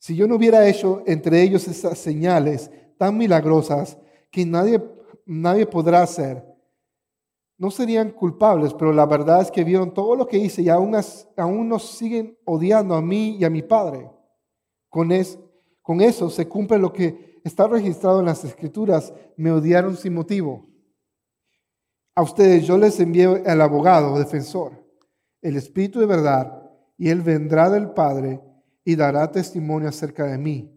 Si 0.00 0.16
yo 0.16 0.26
no 0.26 0.36
hubiera 0.36 0.66
hecho 0.66 1.02
entre 1.06 1.42
ellos 1.42 1.68
esas 1.68 1.98
señales 1.98 2.70
tan 2.96 3.18
milagrosas 3.18 3.98
que 4.30 4.46
nadie, 4.46 4.82
nadie 5.26 5.66
podrá 5.66 6.02
hacer, 6.02 6.42
no 7.58 7.70
serían 7.70 8.10
culpables, 8.10 8.72
pero 8.72 8.94
la 8.94 9.04
verdad 9.04 9.42
es 9.42 9.50
que 9.50 9.62
vieron 9.62 9.92
todo 9.92 10.16
lo 10.16 10.26
que 10.26 10.38
hice 10.38 10.62
y 10.62 10.70
aún, 10.70 10.96
aún 11.36 11.68
nos 11.68 11.90
siguen 11.98 12.38
odiando 12.46 12.94
a 12.94 13.02
mí 13.02 13.36
y 13.38 13.44
a 13.44 13.50
mi 13.50 13.60
Padre. 13.60 14.10
Con, 14.88 15.12
es, 15.12 15.38
con 15.82 16.00
eso 16.00 16.30
se 16.30 16.48
cumple 16.48 16.78
lo 16.78 16.90
que 16.90 17.38
está 17.44 17.68
registrado 17.68 18.20
en 18.20 18.26
las 18.26 18.42
Escrituras, 18.42 19.12
me 19.36 19.52
odiaron 19.52 19.98
sin 19.98 20.14
motivo. 20.14 20.66
A 22.14 22.22
ustedes 22.22 22.66
yo 22.66 22.78
les 22.78 22.98
envío 22.98 23.42
al 23.44 23.60
abogado, 23.60 24.18
defensor, 24.18 24.72
el 25.42 25.58
Espíritu 25.58 26.00
de 26.00 26.06
verdad 26.06 26.62
y 26.96 27.10
él 27.10 27.20
vendrá 27.20 27.68
del 27.68 27.90
Padre 27.90 28.40
y 28.90 28.96
dará 28.96 29.30
testimonio 29.30 29.88
acerca 29.88 30.24
de 30.24 30.36
mí. 30.36 30.68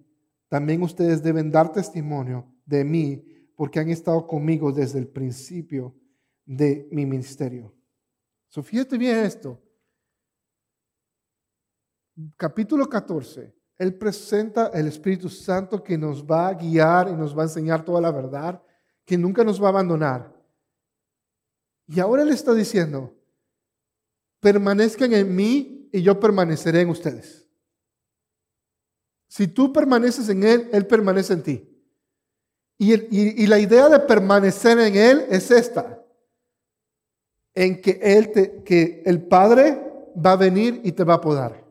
También 0.48 0.84
ustedes 0.84 1.24
deben 1.24 1.50
dar 1.50 1.72
testimonio 1.72 2.48
de 2.64 2.84
mí 2.84 3.26
porque 3.56 3.80
han 3.80 3.90
estado 3.90 4.28
conmigo 4.28 4.72
desde 4.72 5.00
el 5.00 5.08
principio 5.08 5.96
de 6.46 6.88
mi 6.92 7.08
ministerio. 7.08 7.74
So, 8.50 8.62
fíjate 8.62 9.00
bien 9.00 9.18
esto. 9.18 9.60
Capítulo 12.38 12.88
14. 12.88 13.52
Él 13.80 13.96
presenta 13.96 14.68
el 14.68 14.86
Espíritu 14.86 15.28
Santo 15.28 15.84
que 15.84 15.98
nos 15.98 16.24
va 16.24 16.50
a 16.50 16.54
guiar 16.54 17.10
y 17.10 17.14
nos 17.14 17.36
va 17.36 17.42
a 17.42 17.46
enseñar 17.46 17.84
toda 17.84 18.00
la 18.00 18.12
verdad, 18.12 18.62
que 19.04 19.18
nunca 19.18 19.44
nos 19.44 19.60
va 19.60 19.66
a 19.66 19.70
abandonar. 19.70 20.32
Y 21.88 22.00
ahora 22.00 22.22
Él 22.22 22.30
está 22.30 22.54
diciendo, 22.54 23.18
permanezcan 24.40 25.14
en 25.14 25.36
mí 25.36 25.90
y 25.92 26.04
yo 26.04 26.20
permaneceré 26.20 26.82
en 26.82 26.90
ustedes. 26.90 27.43
Si 29.34 29.48
tú 29.48 29.74
permaneces 29.74 30.30
en 30.30 30.44
Él, 30.44 30.70
Él 30.72 30.86
permanece 30.86 31.34
en 31.34 31.42
ti. 31.42 31.68
Y, 32.78 33.48
la 33.48 33.58
idea 33.58 33.90
de 33.90 34.00
permanecer 34.02 34.78
en 34.78 34.96
Él 34.96 35.26
es 35.28 35.50
esta, 35.50 36.06
en 37.56 37.82
que, 37.82 38.00
él 38.00 38.32
te, 38.32 39.10
el 39.10 39.26
Padre 39.26 40.12
va 40.24 40.34
a 40.34 40.36
venir 40.36 40.82
y 40.84 40.92
te 40.92 41.04
va 41.04 41.16
a 41.16 41.22
podar. 41.22 41.66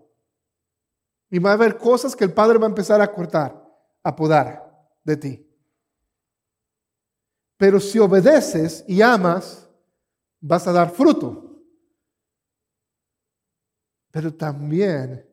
Y 1.31 1.39
va 1.39 1.51
a 1.51 1.53
haber 1.53 1.79
cosas 1.79 2.17
que 2.17 2.25
el 2.25 2.33
Padre 2.33 2.59
va 2.59 2.67
a 2.67 2.71
empezar 2.71 3.01
a 3.01 3.13
cortar, 3.13 3.65
a 4.03 4.17
podar 4.17 4.89
de 5.05 5.17
ti. 5.17 5.47
Pero 7.57 7.79
si 7.79 8.01
obedeces 8.01 8.85
y 8.89 9.03
amas, 9.03 9.71
vas 10.41 10.67
a 10.67 10.73
dar 10.73 10.91
fruto 10.91 11.53
pero 14.11 14.33
también 14.33 15.27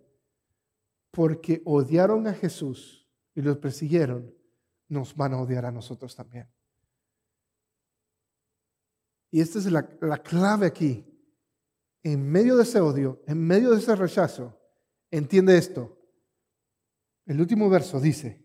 porque 1.12 1.62
odiaron 1.66 2.28
a 2.28 2.34
Jesús 2.34 3.08
y 3.34 3.42
los 3.42 3.58
persiguieron, 3.58 4.34
nos 4.88 5.16
van 5.16 5.34
a 5.34 5.42
odiar 5.42 5.66
a 5.66 5.72
nosotros 5.72 6.16
también. 6.16 6.50
Y 9.32 9.42
esta 9.42 9.60
es 9.60 9.72
la, 9.72 9.84
clave 10.24 10.68
aquí. 10.68 11.06
En 12.02 12.30
medio 12.30 12.56
de 12.56 12.64
ese 12.64 12.80
odio, 12.80 13.22
en 13.28 13.46
medio 13.46 13.72
de 13.72 13.78
ese 13.78 13.96
rechazo, 13.96 14.58
entiende 15.12 15.58
esto. 15.58 15.98
El 17.26 17.40
último 17.40 17.70
verso 17.70 18.00
dice, 18.00 18.44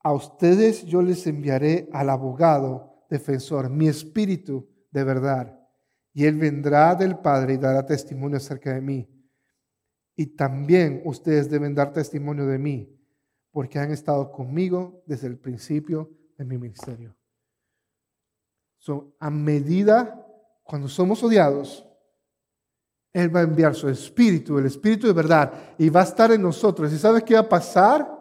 a 0.00 0.12
ustedes 0.12 0.84
yo 0.84 1.02
les 1.02 1.26
enviaré 1.26 1.88
al 1.92 2.10
abogado 2.10 3.06
defensor, 3.10 3.70
mi 3.70 3.88
espíritu 3.88 4.68
de 4.90 5.02
verdad, 5.02 5.58
y 6.12 6.26
él 6.26 6.36
vendrá 6.36 6.94
del 6.94 7.18
Padre 7.18 7.54
y 7.54 7.58
dará 7.58 7.84
testimonio 7.84 8.36
acerca 8.36 8.72
de 8.74 8.80
mí 8.80 9.13
y 10.16 10.26
también 10.26 11.02
ustedes 11.04 11.50
deben 11.50 11.74
dar 11.74 11.92
testimonio 11.92 12.46
de 12.46 12.58
mí, 12.58 12.96
porque 13.50 13.78
han 13.78 13.90
estado 13.90 14.30
conmigo 14.30 15.02
desde 15.06 15.26
el 15.26 15.38
principio 15.38 16.10
de 16.36 16.44
mi 16.44 16.58
ministerio. 16.58 17.16
a 19.18 19.30
medida, 19.30 20.26
cuando 20.62 20.88
somos 20.88 21.22
odiados, 21.22 21.86
Él 23.12 23.34
va 23.34 23.40
a 23.40 23.44
enviar 23.44 23.74
su 23.74 23.88
espíritu, 23.88 24.58
el 24.58 24.66
espíritu 24.66 25.06
de 25.06 25.12
verdad, 25.12 25.74
y 25.78 25.88
va 25.88 26.00
a 26.00 26.04
estar 26.04 26.30
en 26.32 26.42
nosotros. 26.42 26.92
¿Y 26.92 26.98
sabes 26.98 27.22
qué 27.22 27.34
va 27.34 27.40
a 27.40 27.48
pasar? 27.48 28.14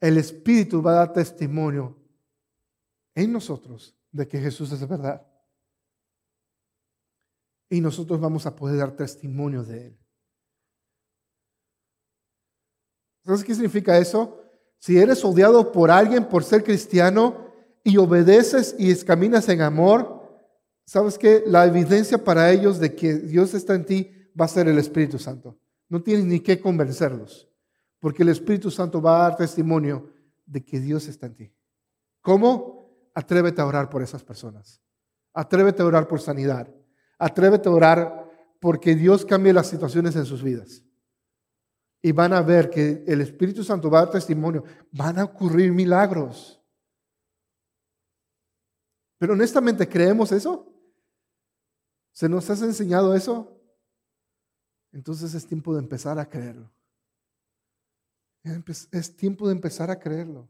El 0.00 0.16
espíritu 0.18 0.82
va 0.82 0.92
a 0.92 1.06
dar 1.06 1.12
testimonio 1.12 1.96
en 3.14 3.32
nosotros 3.32 3.94
de 4.10 4.26
que 4.26 4.40
Jesús 4.40 4.72
es 4.72 4.86
verdad. 4.88 5.26
Y 7.68 7.80
nosotros 7.80 8.18
vamos 8.18 8.46
a 8.46 8.56
poder 8.56 8.78
dar 8.78 8.96
testimonio 8.96 9.62
de 9.62 9.86
Él. 9.88 9.99
¿Sabes 13.24 13.44
qué 13.44 13.54
significa 13.54 13.98
eso? 13.98 14.40
Si 14.78 14.98
eres 14.98 15.24
odiado 15.24 15.72
por 15.72 15.90
alguien 15.90 16.24
por 16.24 16.42
ser 16.42 16.64
cristiano 16.64 17.52
y 17.84 17.98
obedeces 17.98 18.74
y 18.78 18.94
caminas 19.04 19.48
en 19.48 19.60
amor, 19.60 20.20
¿sabes 20.86 21.18
qué? 21.18 21.44
La 21.46 21.66
evidencia 21.66 22.22
para 22.22 22.50
ellos 22.50 22.78
de 22.78 22.94
que 22.94 23.14
Dios 23.14 23.54
está 23.54 23.74
en 23.74 23.84
ti 23.84 24.10
va 24.38 24.46
a 24.46 24.48
ser 24.48 24.68
el 24.68 24.78
Espíritu 24.78 25.18
Santo. 25.18 25.58
No 25.88 26.02
tienes 26.02 26.24
ni 26.24 26.40
que 26.40 26.60
convencerlos, 26.60 27.48
porque 27.98 28.22
el 28.22 28.30
Espíritu 28.30 28.70
Santo 28.70 29.02
va 29.02 29.16
a 29.16 29.28
dar 29.28 29.36
testimonio 29.36 30.10
de 30.46 30.64
que 30.64 30.80
Dios 30.80 31.08
está 31.08 31.26
en 31.26 31.34
ti. 31.34 31.54
¿Cómo? 32.20 33.10
Atrévete 33.14 33.60
a 33.60 33.66
orar 33.66 33.90
por 33.90 34.02
esas 34.02 34.22
personas. 34.22 34.80
Atrévete 35.34 35.82
a 35.82 35.86
orar 35.86 36.08
por 36.08 36.20
sanidad. 36.20 36.72
Atrévete 37.18 37.68
a 37.68 37.72
orar 37.72 38.30
porque 38.60 38.94
Dios 38.94 39.24
cambie 39.24 39.52
las 39.52 39.66
situaciones 39.66 40.16
en 40.16 40.24
sus 40.24 40.42
vidas. 40.42 40.82
Y 42.02 42.12
van 42.12 42.32
a 42.32 42.40
ver 42.40 42.70
que 42.70 43.04
el 43.06 43.20
Espíritu 43.20 43.62
Santo 43.62 43.90
va 43.90 44.00
a 44.00 44.04
dar 44.04 44.12
testimonio. 44.12 44.64
Van 44.90 45.18
a 45.18 45.24
ocurrir 45.24 45.72
milagros. 45.72 46.60
Pero 49.18 49.34
honestamente, 49.34 49.86
¿creemos 49.86 50.32
eso? 50.32 50.66
¿Se 52.12 52.28
nos 52.28 52.48
has 52.48 52.62
enseñado 52.62 53.14
eso? 53.14 53.60
Entonces 54.92 55.34
es 55.34 55.46
tiempo 55.46 55.74
de 55.74 55.80
empezar 55.80 56.18
a 56.18 56.28
creerlo. 56.28 56.70
Es 58.90 59.16
tiempo 59.16 59.46
de 59.46 59.52
empezar 59.52 59.90
a 59.90 59.98
creerlo. 59.98 60.48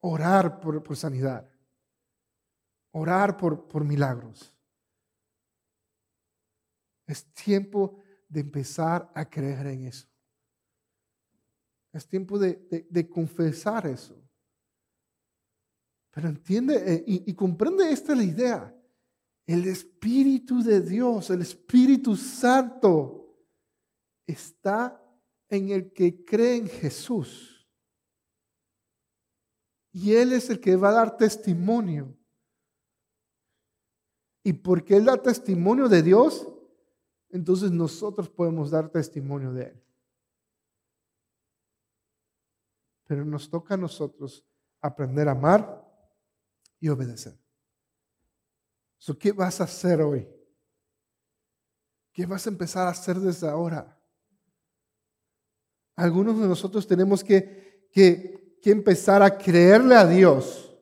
Orar 0.00 0.60
por, 0.60 0.96
sanidad. 0.96 1.48
Orar 2.90 3.36
por, 3.36 3.68
por 3.68 3.84
milagros. 3.84 4.52
Es 7.06 7.24
tiempo 7.32 7.98
de 8.28 8.40
empezar 8.40 9.10
a 9.14 9.24
creer 9.24 9.68
en 9.68 9.86
eso. 9.86 10.09
Es 11.92 12.06
tiempo 12.06 12.38
de, 12.38 13.08
confesar 13.08 13.86
eso. 13.86 14.16
Pero 16.12 16.28
entiende 16.28 16.94
eh, 16.94 17.04
y, 17.06 17.30
y 17.30 17.34
comprende 17.34 17.90
esta 17.90 18.14
la 18.14 18.24
idea. 18.24 18.76
El 19.46 19.66
Espíritu 19.66 20.62
de 20.62 20.80
Dios, 20.80 21.30
el 21.30 21.42
Espíritu 21.42 22.16
Santo, 22.16 23.36
está 24.26 25.02
en 25.48 25.70
el 25.70 25.92
que 25.92 26.24
cree 26.24 26.56
en 26.56 26.68
Jesús. 26.68 27.68
Y 29.92 30.14
Él 30.14 30.32
es 30.32 30.48
el 30.50 30.60
que 30.60 30.76
va 30.76 30.90
a 30.90 30.94
dar 30.94 31.16
testimonio. 31.16 32.16
Y 34.44 34.52
porque 34.52 34.96
Él 34.96 35.06
da 35.06 35.20
testimonio 35.20 35.88
de 35.88 36.02
Dios, 36.02 36.48
entonces 37.28 37.70
nosotros 37.70 38.28
podemos 38.28 38.70
dar 38.70 38.88
testimonio 38.90 39.52
de 39.52 39.64
Él. 39.64 39.82
Pero 43.10 43.24
nos 43.24 43.50
toca 43.50 43.74
a 43.74 43.76
nosotros 43.76 44.46
aprender 44.80 45.26
a 45.26 45.32
amar 45.32 45.84
y 46.78 46.88
obedecer. 46.88 47.36
¿Qué 49.18 49.32
vas 49.32 49.60
a 49.60 49.64
hacer 49.64 50.00
hoy? 50.00 50.28
¿Qué 52.12 52.24
vas 52.24 52.46
a 52.46 52.50
empezar 52.50 52.86
a 52.86 52.90
hacer 52.90 53.18
desde 53.18 53.48
ahora? 53.48 54.00
Algunos 55.96 56.38
de 56.38 56.46
nosotros 56.46 56.86
tenemos 56.86 57.24
que, 57.24 57.88
que, 57.90 58.60
que 58.62 58.70
empezar 58.70 59.24
a 59.24 59.36
creerle 59.36 59.96
a 59.96 60.06
Dios 60.06 60.72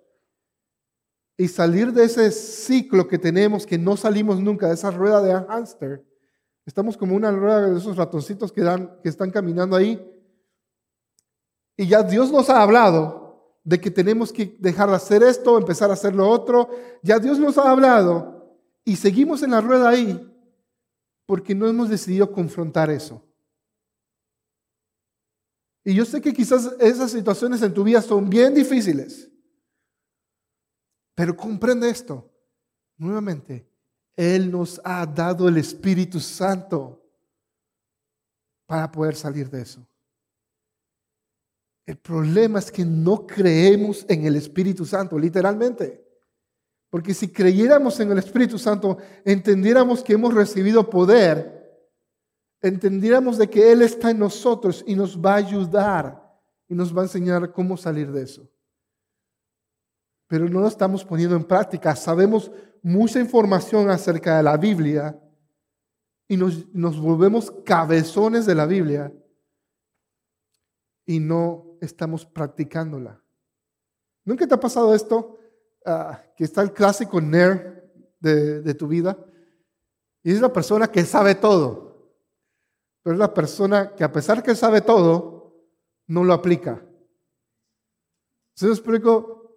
y 1.34 1.48
salir 1.48 1.94
de 1.94 2.04
ese 2.04 2.30
ciclo 2.30 3.08
que 3.08 3.16
tenemos, 3.16 3.64
que 3.64 3.78
no 3.78 3.96
salimos 3.96 4.38
nunca, 4.38 4.68
de 4.68 4.74
esa 4.74 4.90
rueda 4.90 5.22
de 5.22 5.32
hámster. 5.32 6.04
Estamos 6.66 6.98
como 6.98 7.16
una 7.16 7.30
rueda 7.30 7.70
de 7.70 7.78
esos 7.78 7.96
ratoncitos 7.96 8.52
que, 8.52 8.60
dan, 8.60 9.00
que 9.02 9.08
están 9.08 9.30
caminando 9.30 9.74
ahí 9.74 10.17
y 11.78 11.86
ya 11.86 12.02
Dios 12.02 12.32
nos 12.32 12.50
ha 12.50 12.60
hablado 12.60 13.56
de 13.62 13.80
que 13.80 13.88
tenemos 13.88 14.32
que 14.32 14.56
dejar 14.58 14.90
de 14.90 14.96
hacer 14.96 15.22
esto, 15.22 15.56
empezar 15.56 15.90
a 15.90 15.92
hacer 15.92 16.12
lo 16.12 16.28
otro. 16.28 16.68
Ya 17.04 17.20
Dios 17.20 17.38
nos 17.38 17.56
ha 17.56 17.70
hablado 17.70 18.58
y 18.84 18.96
seguimos 18.96 19.44
en 19.44 19.52
la 19.52 19.60
rueda 19.60 19.88
ahí 19.88 20.28
porque 21.24 21.54
no 21.54 21.68
hemos 21.68 21.88
decidido 21.88 22.32
confrontar 22.32 22.90
eso. 22.90 23.24
Y 25.84 25.94
yo 25.94 26.04
sé 26.04 26.20
que 26.20 26.32
quizás 26.32 26.74
esas 26.80 27.12
situaciones 27.12 27.62
en 27.62 27.72
tu 27.72 27.84
vida 27.84 28.02
son 28.02 28.28
bien 28.28 28.54
difíciles. 28.54 29.30
Pero 31.14 31.36
comprende 31.36 31.88
esto. 31.88 32.28
Nuevamente, 32.96 33.70
Él 34.16 34.50
nos 34.50 34.80
ha 34.82 35.06
dado 35.06 35.46
el 35.46 35.58
Espíritu 35.58 36.18
Santo 36.18 37.08
para 38.66 38.90
poder 38.90 39.14
salir 39.14 39.48
de 39.48 39.62
eso. 39.62 39.86
El 41.88 41.96
problema 41.96 42.58
es 42.58 42.70
que 42.70 42.84
no 42.84 43.26
creemos 43.26 44.04
en 44.10 44.26
el 44.26 44.36
Espíritu 44.36 44.84
Santo, 44.84 45.18
literalmente. 45.18 46.06
Porque 46.90 47.14
si 47.14 47.32
creyéramos 47.32 47.98
en 48.00 48.12
el 48.12 48.18
Espíritu 48.18 48.58
Santo, 48.58 48.98
entendiéramos 49.24 50.04
que 50.04 50.12
hemos 50.12 50.34
recibido 50.34 50.90
poder, 50.90 51.80
entendiéramos 52.60 53.38
de 53.38 53.48
que 53.48 53.72
Él 53.72 53.80
está 53.80 54.10
en 54.10 54.18
nosotros 54.18 54.84
y 54.86 54.94
nos 54.94 55.18
va 55.18 55.32
a 55.32 55.36
ayudar 55.36 56.38
y 56.68 56.74
nos 56.74 56.94
va 56.94 57.00
a 57.00 57.04
enseñar 57.04 57.50
cómo 57.52 57.74
salir 57.78 58.12
de 58.12 58.24
eso. 58.24 58.46
Pero 60.26 60.46
no 60.46 60.60
lo 60.60 60.68
estamos 60.68 61.06
poniendo 61.06 61.36
en 61.36 61.44
práctica. 61.44 61.96
Sabemos 61.96 62.50
mucha 62.82 63.18
información 63.18 63.88
acerca 63.88 64.36
de 64.36 64.42
la 64.42 64.58
Biblia 64.58 65.18
y 66.28 66.36
nos, 66.36 66.68
nos 66.74 67.00
volvemos 67.00 67.50
cabezones 67.64 68.44
de 68.44 68.54
la 68.54 68.66
Biblia 68.66 69.10
y 71.06 71.18
no 71.18 71.67
estamos 71.80 72.24
practicándola. 72.26 73.22
¿Nunca 74.24 74.46
te 74.46 74.54
ha 74.54 74.60
pasado 74.60 74.94
esto? 74.94 75.38
Ah, 75.84 76.22
que 76.36 76.44
está 76.44 76.62
el 76.62 76.72
clásico 76.72 77.20
nerd 77.20 77.82
de, 78.20 78.74
tu 78.74 78.86
vida. 78.86 79.16
Y 80.22 80.32
es 80.32 80.40
la 80.40 80.52
persona 80.52 80.88
que 80.88 81.04
sabe 81.04 81.34
todo. 81.34 82.12
Pero 83.02 83.14
es 83.14 83.18
la 83.18 83.32
persona 83.32 83.94
que 83.94 84.04
a 84.04 84.12
pesar 84.12 84.42
que 84.42 84.54
sabe 84.54 84.82
todo, 84.82 85.54
no 86.06 86.24
lo 86.24 86.34
aplica. 86.34 86.84
¿Se 88.54 88.66
lo 88.66 88.72
explico? 88.72 89.56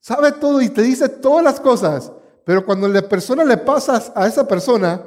Sabe 0.00 0.32
todo 0.32 0.60
y 0.60 0.68
te 0.68 0.82
dice 0.82 1.08
todas 1.08 1.44
las 1.44 1.60
cosas. 1.60 2.12
Pero 2.44 2.66
cuando 2.66 2.88
la 2.88 3.08
persona 3.08 3.44
le 3.44 3.56
pasas 3.56 4.12
a 4.14 4.26
esa 4.26 4.46
persona, 4.46 5.02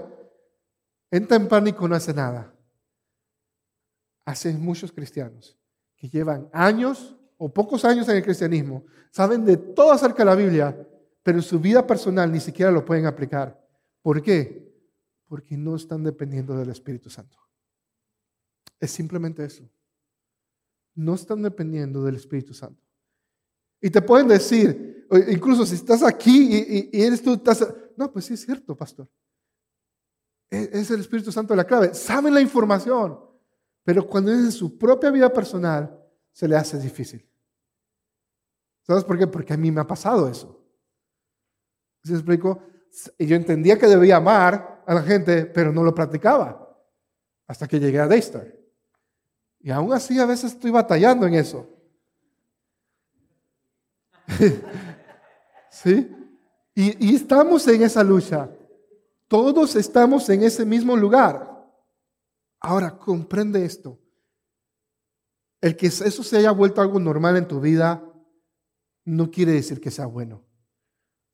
entra 1.12 1.38
en 1.38 1.48
pánico 1.48 1.86
y 1.86 1.90
no 1.90 1.96
hace 1.96 2.14
nada. 2.14 2.56
Hacen 4.26 4.60
muchos 4.60 4.92
cristianos 4.92 5.60
que 6.04 6.10
llevan 6.10 6.50
años 6.52 7.16
o 7.38 7.54
pocos 7.54 7.86
años 7.86 8.10
en 8.10 8.18
el 8.18 8.24
cristianismo, 8.24 8.84
saben 9.10 9.46
de 9.46 9.56
todo 9.56 9.94
acerca 9.94 10.18
de 10.18 10.26
la 10.26 10.36
Biblia, 10.36 10.88
pero 11.24 11.38
en 11.38 11.42
su 11.42 11.62
vida 11.62 11.88
personal 11.88 12.30
ni 12.30 12.42
siquiera 12.42 12.74
lo 12.74 12.84
pueden 12.84 13.06
aplicar. 13.06 13.58
¿Por 14.02 14.22
qué? 14.22 14.70
Porque 15.30 15.56
no 15.56 15.78
están 15.78 16.04
dependiendo 16.04 16.58
del 16.58 16.70
Espíritu 16.72 17.10
Santo. 17.10 17.38
Es 18.82 18.92
simplemente 18.92 19.46
eso. 19.46 19.64
No 20.94 21.16
están 21.16 21.42
dependiendo 21.42 22.04
del 22.04 22.18
Espíritu 22.18 22.54
Santo. 22.54 22.84
Y 23.80 23.90
te 23.90 24.02
pueden 24.02 24.28
decir, 24.28 25.08
incluso 25.30 25.66
si 25.66 25.76
estás 25.76 26.04
aquí 26.04 26.90
y, 26.92 27.02
eres 27.02 27.24
tú, 27.24 27.36
estás, 27.36 27.66
no, 27.96 28.12
pues 28.12 28.26
sí 28.26 28.34
es 28.34 28.42
cierto, 28.42 28.76
pastor. 28.76 29.10
E, 30.52 30.70
es 30.74 30.92
el 30.92 31.00
Espíritu 31.00 31.32
Santo 31.32 31.56
la 31.56 31.64
clave. 31.64 31.94
Saben 31.94 32.34
la 32.34 32.42
información. 32.42 33.18
Pero 33.84 34.08
cuando 34.08 34.32
es 34.32 34.40
en 34.40 34.52
su 34.52 34.78
propia 34.78 35.12
vida 35.12 35.32
personal, 35.32 36.00
se 36.32 36.48
le 36.48 36.56
hace 36.56 36.80
difícil. 36.80 37.28
¿Sabes 38.82 39.04
por 39.04 39.18
qué? 39.18 39.28
Porque 39.28 39.54
a 39.54 39.58
mí 39.58 39.72
me 39.72 39.82
ha 39.82 39.88
pasado 39.88 40.28
eso. 40.28 40.62
¿Se 42.04 42.14
explico? 42.14 42.62
Y 43.18 43.26
yo 43.26 43.36
entendía 43.36 43.78
que 43.78 43.88
debía 43.88 44.18
amar 44.18 44.84
a 44.86 44.94
la 44.94 45.02
gente, 45.04 45.46
pero 45.46 45.72
no 45.72 45.84
lo 45.84 45.94
practicaba. 45.96 46.60
Hasta 47.48 47.68
que 47.68 47.80
llegué 47.80 48.00
a 48.00 48.08
Daystar. 48.08 48.54
Y 49.60 49.72
aún 49.72 49.94
así 49.94 50.20
a 50.20 50.26
veces 50.26 50.54
estoy 50.54 50.72
batallando 50.72 51.26
en 51.26 51.36
eso. 51.36 51.70
¿Sí? 55.70 56.10
Y, 56.76 57.12
y 57.12 57.16
estamos 57.16 57.68
en 57.68 57.84
esa 57.84 58.04
lucha. 58.04 58.50
Todos 59.28 59.76
estamos 59.76 60.30
en 60.30 60.44
ese 60.44 60.66
mismo 60.66 60.96
lugar. 60.98 61.53
Ahora, 62.64 62.98
comprende 62.98 63.66
esto. 63.66 64.00
El 65.62 65.78
que 65.78 65.88
eso 65.88 66.24
se 66.24 66.38
haya 66.38 66.52
vuelto 66.52 66.82
algo 66.82 67.00
normal 67.00 67.38
en 67.38 67.48
tu 67.48 67.60
vida 67.60 68.04
no 69.06 69.30
quiere 69.30 69.52
decir 69.52 69.82
que 69.82 69.92
sea 69.92 70.06
bueno, 70.06 70.42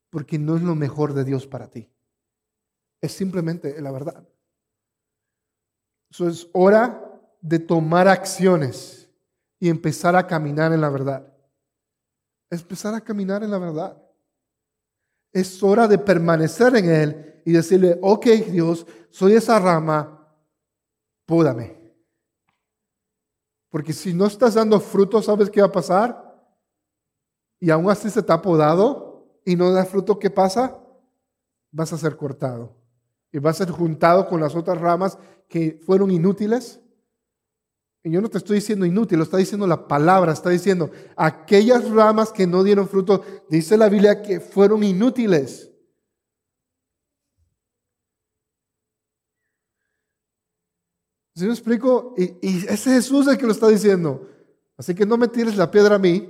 porque 0.10 0.40
no 0.40 0.56
es 0.56 0.64
lo 0.64 0.76
mejor 0.76 1.14
de 1.14 1.24
Dios 1.24 1.48
para 1.48 1.70
ti. 1.70 1.90
Es 3.02 3.12
simplemente 3.12 3.80
la 3.82 3.92
verdad. 3.92 4.28
Eso 6.12 6.28
es 6.28 6.50
hora 6.54 7.22
de 7.42 7.60
tomar 7.60 8.08
acciones 8.08 9.08
y 9.60 9.70
empezar 9.70 10.16
a 10.16 10.26
caminar 10.26 10.74
en 10.74 10.82
la 10.82 10.90
verdad. 10.90 11.32
Empezar 12.50 12.96
a 12.96 13.02
caminar 13.02 13.44
en 13.44 13.52
la 13.52 13.60
verdad. 13.60 14.02
Es 15.32 15.62
hora 15.62 15.88
de 15.88 16.00
permanecer 16.00 16.76
en 16.76 16.90
Él 16.90 17.42
y 17.46 17.52
decirle, 17.52 18.00
ok 18.02 18.26
Dios, 18.50 18.88
soy 19.12 19.34
esa 19.34 19.60
rama, 19.60 20.19
pódame. 21.30 21.78
Porque 23.70 23.94
si 23.94 24.16
no 24.16 24.26
estás 24.26 24.56
dando 24.56 24.80
fruto, 24.80 25.22
¿sabes 25.22 25.52
qué 25.52 25.62
va 25.62 25.68
a 25.68 25.72
pasar? 25.72 26.44
Y 27.60 27.70
aún 27.70 27.88
así 27.92 28.10
se 28.10 28.24
te 28.24 28.34
ha 28.34 28.42
podado 28.42 29.40
y 29.46 29.56
no 29.56 29.72
da 29.72 29.86
fruto, 29.86 30.18
¿qué 30.18 30.32
pasa? 30.32 30.80
Vas 31.72 31.94
a 31.94 32.00
ser 32.00 32.18
cortado. 32.18 32.76
Y 33.32 33.38
vas 33.38 33.62
a 33.62 33.66
ser 33.66 33.72
juntado 33.72 34.28
con 34.28 34.42
las 34.42 34.56
otras 34.56 34.80
ramas 34.80 35.20
que 35.48 35.80
fueron 35.86 36.10
inútiles. 36.10 36.80
Y 38.04 38.10
yo 38.10 38.22
no 38.22 38.30
te 38.30 38.40
estoy 38.40 38.56
diciendo 38.56 38.88
inútil, 38.88 39.20
lo 39.20 39.24
está 39.24 39.38
diciendo 39.38 39.68
la 39.68 39.88
palabra, 39.88 40.32
está 40.32 40.50
diciendo 40.50 40.90
aquellas 41.16 41.88
ramas 41.92 42.32
que 42.32 42.48
no 42.48 42.64
dieron 42.64 42.88
fruto, 42.88 43.24
dice 43.50 43.78
la 43.78 43.88
Biblia 43.88 44.24
que 44.24 44.40
fueron 44.40 44.84
inútiles. 44.84 45.69
¿Sí 51.40 51.46
me 51.46 51.52
explico? 51.52 52.14
Y, 52.18 52.36
y 52.42 52.66
es 52.68 52.84
Jesús 52.84 53.26
el 53.30 53.38
que 53.38 53.46
lo 53.46 53.54
está 53.54 53.70
diciendo. 53.70 54.30
Así 54.76 54.94
que 54.94 55.06
no 55.06 55.16
me 55.16 55.30
tires 55.30 55.56
la 55.56 55.72
piedra 55.72 55.96
a 55.96 56.00
mí, 56.00 56.30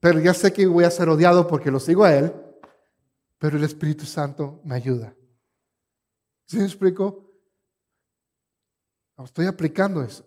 pero 0.00 0.18
ya 0.18 0.34
sé 0.34 0.52
que 0.52 0.66
voy 0.66 0.82
a 0.82 0.90
ser 0.90 1.08
odiado 1.08 1.46
porque 1.46 1.70
lo 1.70 1.78
sigo 1.78 2.02
a 2.02 2.12
Él, 2.12 2.34
pero 3.38 3.56
el 3.56 3.62
Espíritu 3.62 4.04
Santo 4.04 4.60
me 4.64 4.74
ayuda. 4.74 5.14
¿Sí 6.44 6.56
me 6.56 6.64
explico? 6.64 7.32
Estoy 9.22 9.46
aplicando 9.46 10.02
eso. 10.02 10.26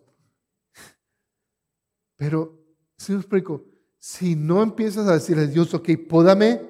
Pero, 2.15 2.57
si 2.95 3.11
me 3.11 3.19
explico, 3.19 3.65
si 3.97 4.33
no 4.33 4.63
empiezas 4.63 5.09
a 5.09 5.15
decirle 5.15 5.43
a 5.43 5.47
Dios, 5.47 5.73
ok, 5.73 5.89
pódame, 6.07 6.61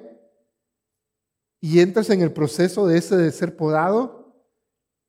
y 1.60 1.78
entras 1.78 2.10
en 2.10 2.22
el 2.22 2.32
proceso 2.32 2.88
de 2.88 2.98
ese 2.98 3.16
de 3.16 3.30
ser 3.30 3.56
podado, 3.56 4.34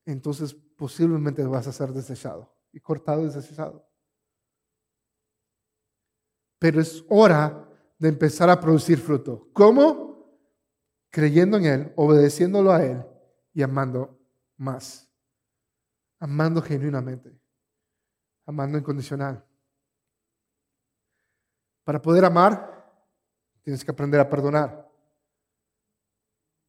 entonces 0.05 0.55
posiblemente 0.81 1.43
vas 1.43 1.67
a 1.67 1.71
ser 1.71 1.89
desechado 1.89 2.51
y 2.71 2.79
cortado 2.79 3.21
y 3.21 3.25
desechado. 3.25 3.87
Pero 6.57 6.81
es 6.81 7.05
hora 7.07 7.69
de 7.99 8.09
empezar 8.09 8.49
a 8.49 8.59
producir 8.59 8.97
fruto. 8.97 9.47
¿Cómo? 9.53 10.41
Creyendo 11.11 11.57
en 11.57 11.65
Él, 11.65 11.93
obedeciéndolo 11.95 12.71
a 12.71 12.83
Él 12.83 13.05
y 13.53 13.61
amando 13.61 14.19
más. 14.57 15.07
Amando 16.17 16.63
genuinamente. 16.63 17.39
Amando 18.47 18.79
incondicional. 18.79 19.45
Para 21.83 22.01
poder 22.01 22.25
amar, 22.25 22.91
tienes 23.61 23.85
que 23.85 23.91
aprender 23.91 24.19
a 24.19 24.27
perdonar. 24.27 24.91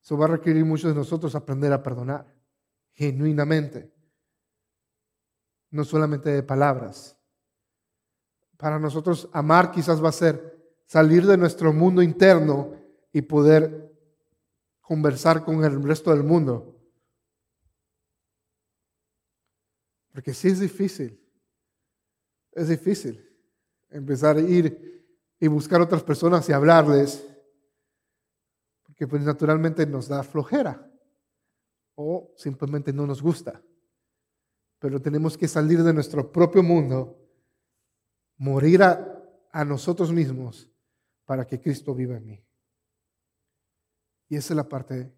Eso 0.03 0.19
va 0.19 0.27
a 0.27 0.29
requerir 0.37 0.67
mucho 0.67 0.89
de 0.89 0.95
nosotros 0.95 1.35
aprender 1.35 1.73
a 1.73 1.83
perdonar 1.83 2.31
genuinamente. 2.93 4.02
No 5.73 5.85
solamente 5.85 6.31
de 6.31 6.43
palabras. 6.45 7.19
Para 8.57 8.79
nosotros 8.79 9.29
amar 9.33 9.73
quizás 9.73 10.03
va 10.03 10.11
a 10.11 10.13
ser 10.13 10.53
salir 10.87 11.27
de 11.27 11.37
nuestro 11.37 11.73
mundo 11.73 12.03
interno 12.03 12.77
y 13.13 13.23
poder 13.23 13.91
conversar 14.81 15.45
con 15.45 15.65
el 15.65 15.83
resto 15.83 16.11
del 16.11 16.23
mundo. 16.23 16.79
Porque 20.13 20.35
sí 20.35 20.49
es 20.49 20.61
difícil. 20.61 21.19
Es 22.53 22.69
difícil 22.69 23.27
empezar 23.89 24.37
a 24.37 24.41
ir 24.41 25.07
y 25.41 25.49
buscar 25.49 25.81
otras 25.81 26.03
personas 26.03 26.47
y 26.49 26.53
hablarles. 26.53 27.27
Porque 28.83 29.09
pues 29.09 29.23
naturalmente 29.23 29.87
nos 29.87 30.09
da 30.09 30.23
flojera 30.23 30.87
o 31.95 32.35
simplemente 32.37 32.93
no 32.93 33.07
nos 33.07 33.23
gusta. 33.23 33.63
Pero 34.83 35.01
tenemos 35.01 35.39
que 35.39 35.47
salir 35.47 35.81
de 35.85 35.95
nuestro 35.95 36.33
propio 36.33 36.61
mundo, 36.61 37.17
morir 38.37 38.83
a, 38.83 39.65
nosotros 39.65 40.11
mismos 40.11 40.69
para 41.25 41.47
que 41.47 41.61
Cristo 41.61 41.95
viva 41.95 42.17
en 42.17 42.27
mí. 42.27 42.45
Y 44.29 44.35
esa 44.35 44.55
es 44.55 44.57
la 44.57 44.69
parte 44.69 45.15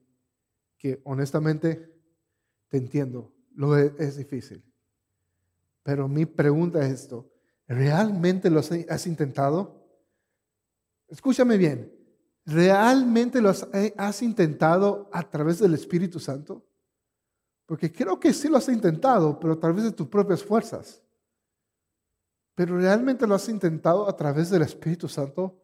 que 0.77 1.01
honestamente 1.05 1.91
te 2.69 2.77
entiendo, 2.77 3.33
lo 3.55 3.79
es, 3.79 3.93
es 3.99 4.19
difícil. 4.19 4.63
Pero 5.83 6.09
mi 6.09 6.27
pregunta 6.27 6.85
es 6.85 6.93
esto, 6.93 7.33
¿realmente 7.67 8.51
lo 8.51 8.61
has, 8.61 9.07
intentado? 9.07 9.89
Escúchame 11.09 11.57
bien, 11.57 11.91
¿realmente 12.45 13.41
lo 13.41 13.51
eh, 13.73 13.95
has 13.97 14.21
intentado 14.21 15.09
a 15.11 15.23
través 15.23 15.59
del 15.59 15.73
Espíritu 15.73 16.21
Santo? 16.21 16.67
Porque 17.67 17.93
creo 17.93 18.21
que 18.21 18.33
sí 18.33 18.49
lo 18.49 18.59
has 18.59 18.69
intentado, 18.69 19.39
pero 19.41 19.55
a 19.55 19.61
través 19.61 19.85
de 19.85 19.93
tus 19.93 20.09
propias 20.09 20.43
fuerzas. 20.43 21.03
Pero 22.55 22.77
realmente 22.79 23.27
lo 23.27 23.35
has 23.35 23.49
intentado 23.49 24.09
a 24.09 24.17
través 24.17 24.51
del 24.51 24.63
Espíritu 24.63 25.09
Santo. 25.09 25.61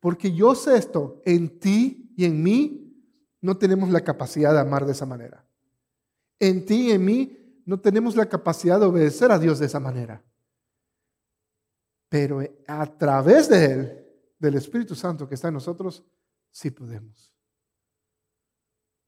Porque 0.00 0.32
yo 0.32 0.54
sé 0.54 0.76
esto, 0.76 1.22
en 1.24 1.58
ti 1.58 2.12
y 2.16 2.24
en 2.24 2.42
mí 2.42 2.82
no 3.40 3.56
tenemos 3.56 3.90
la 3.90 4.02
capacidad 4.02 4.52
de 4.52 4.60
amar 4.60 4.84
de 4.84 4.92
esa 4.92 5.06
manera. 5.06 5.46
En 6.38 6.66
ti 6.66 6.88
y 6.88 6.92
en 6.92 7.04
mí 7.04 7.62
no 7.64 7.80
tenemos 7.80 8.16
la 8.16 8.28
capacidad 8.28 8.78
de 8.78 8.86
obedecer 8.86 9.30
a 9.30 9.38
Dios 9.38 9.58
de 9.58 9.66
esa 9.66 9.80
manera. 9.80 10.22
Pero 12.08 12.40
a 12.66 12.86
través 12.98 13.48
de 13.48 13.64
Él, 13.64 14.06
del 14.38 14.54
Espíritu 14.56 14.94
Santo 14.94 15.28
que 15.28 15.34
está 15.34 15.48
en 15.48 15.54
nosotros, 15.54 16.04
sí 16.50 16.70
podemos. 16.70 17.35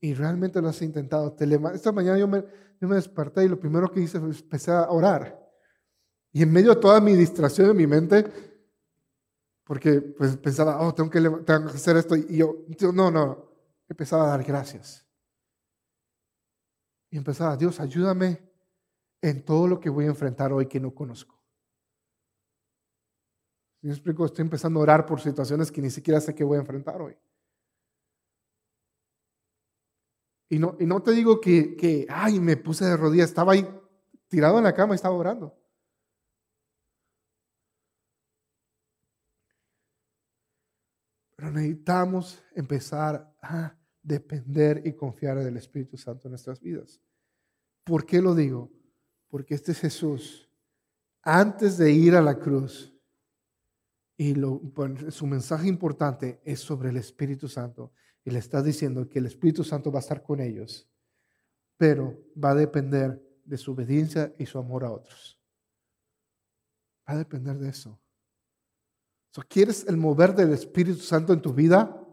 Y 0.01 0.15
realmente 0.15 0.61
lo 0.63 0.69
has 0.69 0.81
intentado. 0.83 1.37
Esta 1.75 1.93
mañana 1.93 2.19
yo 2.19 2.29
me, 2.29 2.45
yo 2.81 2.89
desperté 2.89 3.45
y 3.45 3.49
lo 3.49 3.59
primero 3.59 3.91
que 3.91 4.01
hice 4.01 4.21
fue 4.21 4.31
empecé 4.31 4.71
a 4.71 4.91
orar. 4.91 5.39
Y 6.33 6.43
en 6.43 6.53
medio 6.53 6.75
de 6.75 6.81
toda 6.81 7.01
mi 7.01 7.15
distracción 7.17 7.71
en 7.71 7.77
mi 7.77 7.87
mente, 7.87 8.25
porque 9.65 10.01
pues 10.01 10.37
pensaba, 10.37 10.81
oh, 10.81 10.95
tengo 10.95 11.11
que, 11.11 11.19
hacer 11.75 11.97
esto. 11.97 12.15
Y 12.17 12.39
yo, 12.39 12.65
no, 12.95 13.11
no, 13.11 13.51
empezaba 13.89 14.25
a 14.25 14.29
dar 14.29 14.45
gracias. 14.45 15.07
Y 17.11 17.17
empezaba, 17.17 17.57
Dios, 17.57 17.81
ayúdame 17.81 18.41
en 19.21 19.45
todo 19.45 19.67
lo 19.67 19.81
que 19.81 19.91
voy 19.91 20.05
a 20.05 20.09
enfrentar 20.09 20.53
hoy 20.53 20.67
que 20.67 20.79
no 20.79 20.95
conozco. 20.95 21.39
¿Me 23.81 23.91
explico? 23.91 24.25
Estoy 24.25 24.43
empezando 24.43 24.81
a 24.81 24.83
orar 24.83 25.07
por 25.07 25.21
situaciones 25.21 25.73
que 25.73 25.81
ni 25.81 25.91
siquiera 25.91 26.21
sé 26.21 26.35
que 26.35 26.45
voy 26.45 26.57
a 26.57 26.61
enfrentar 26.61 27.01
hoy. 27.01 27.17
Y 30.49 30.59
no, 30.59 30.77
y 30.81 30.87
no 30.87 31.03
te 31.03 31.13
digo 31.13 31.41
que, 31.41 31.77
que, 31.77 32.07
ay, 32.09 32.41
me 32.41 32.57
puse 32.57 32.85
de 32.85 32.97
rodillas, 32.97 33.29
estaba 33.29 33.53
ahí 33.53 33.69
tirado 34.29 34.59
en 34.59 34.65
la 34.65 34.75
cama 34.75 34.95
y 34.95 34.97
estaba 34.97 35.15
orando. 35.15 35.55
Pero 41.37 41.51
necesitamos 41.53 42.43
empezar 42.55 43.33
a 43.43 43.77
depender 44.03 44.83
y 44.85 44.95
confiar 44.95 45.39
en 45.39 45.49
el 45.49 45.57
Espíritu 45.57 45.97
Santo 45.97 46.27
en 46.27 46.33
nuestras 46.33 46.61
vidas. 46.61 47.01
¿Por 47.85 48.05
qué 48.05 48.21
lo 48.21 48.35
digo? 48.35 48.73
Porque 49.29 49.55
este 49.55 49.75
Jesús, 49.75 50.51
antes 51.23 51.77
de 51.79 51.93
ir 51.93 52.17
a 52.17 52.23
la 52.23 52.39
cruz, 52.39 52.95
y 54.17 54.35
su 55.11 55.27
mensaje 55.27 55.69
importante 55.69 56.41
es 56.45 56.59
sobre 56.59 56.89
el 56.89 56.97
Espíritu 56.97 57.47
Santo, 57.49 57.93
y 58.29 58.31
le 58.31 58.41
está 58.41 58.62
diciendo 58.62 59.09
que 59.09 59.21
el 59.21 59.27
Espíritu 59.27 59.64
Santo 59.64 59.91
va 59.91 60.01
a 60.01 60.03
estar 60.03 60.23
con 60.23 60.38
ellos, 60.38 60.87
pero 61.79 62.14
va 62.37 62.51
a 62.51 62.55
depender 62.55 63.27
de 63.43 63.57
su 63.57 63.73
obediencia 63.73 64.35
y 64.38 64.45
su 64.45 64.59
amor 64.59 64.85
a 64.85 64.93
otros. 64.93 65.41
Va 67.09 67.14
a 67.14 67.17
depender 67.17 67.57
de 67.57 67.71
eso. 67.71 67.99
¿Quieres 69.49 69.87
el 69.88 69.97
mover 69.97 70.35
del 70.35 70.53
Espíritu 70.53 71.01
Santo 71.01 71.33
en 71.33 71.41
tu 71.41 71.55
vida? 71.55 72.07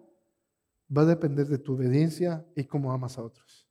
Va 0.95 1.01
a 1.01 1.05
depender 1.05 1.47
de 1.47 1.57
tu 1.57 1.73
obediencia 1.73 2.45
y 2.55 2.63
cómo 2.63 2.93
amas 2.93 3.17
a 3.17 3.23
otros. 3.23 3.67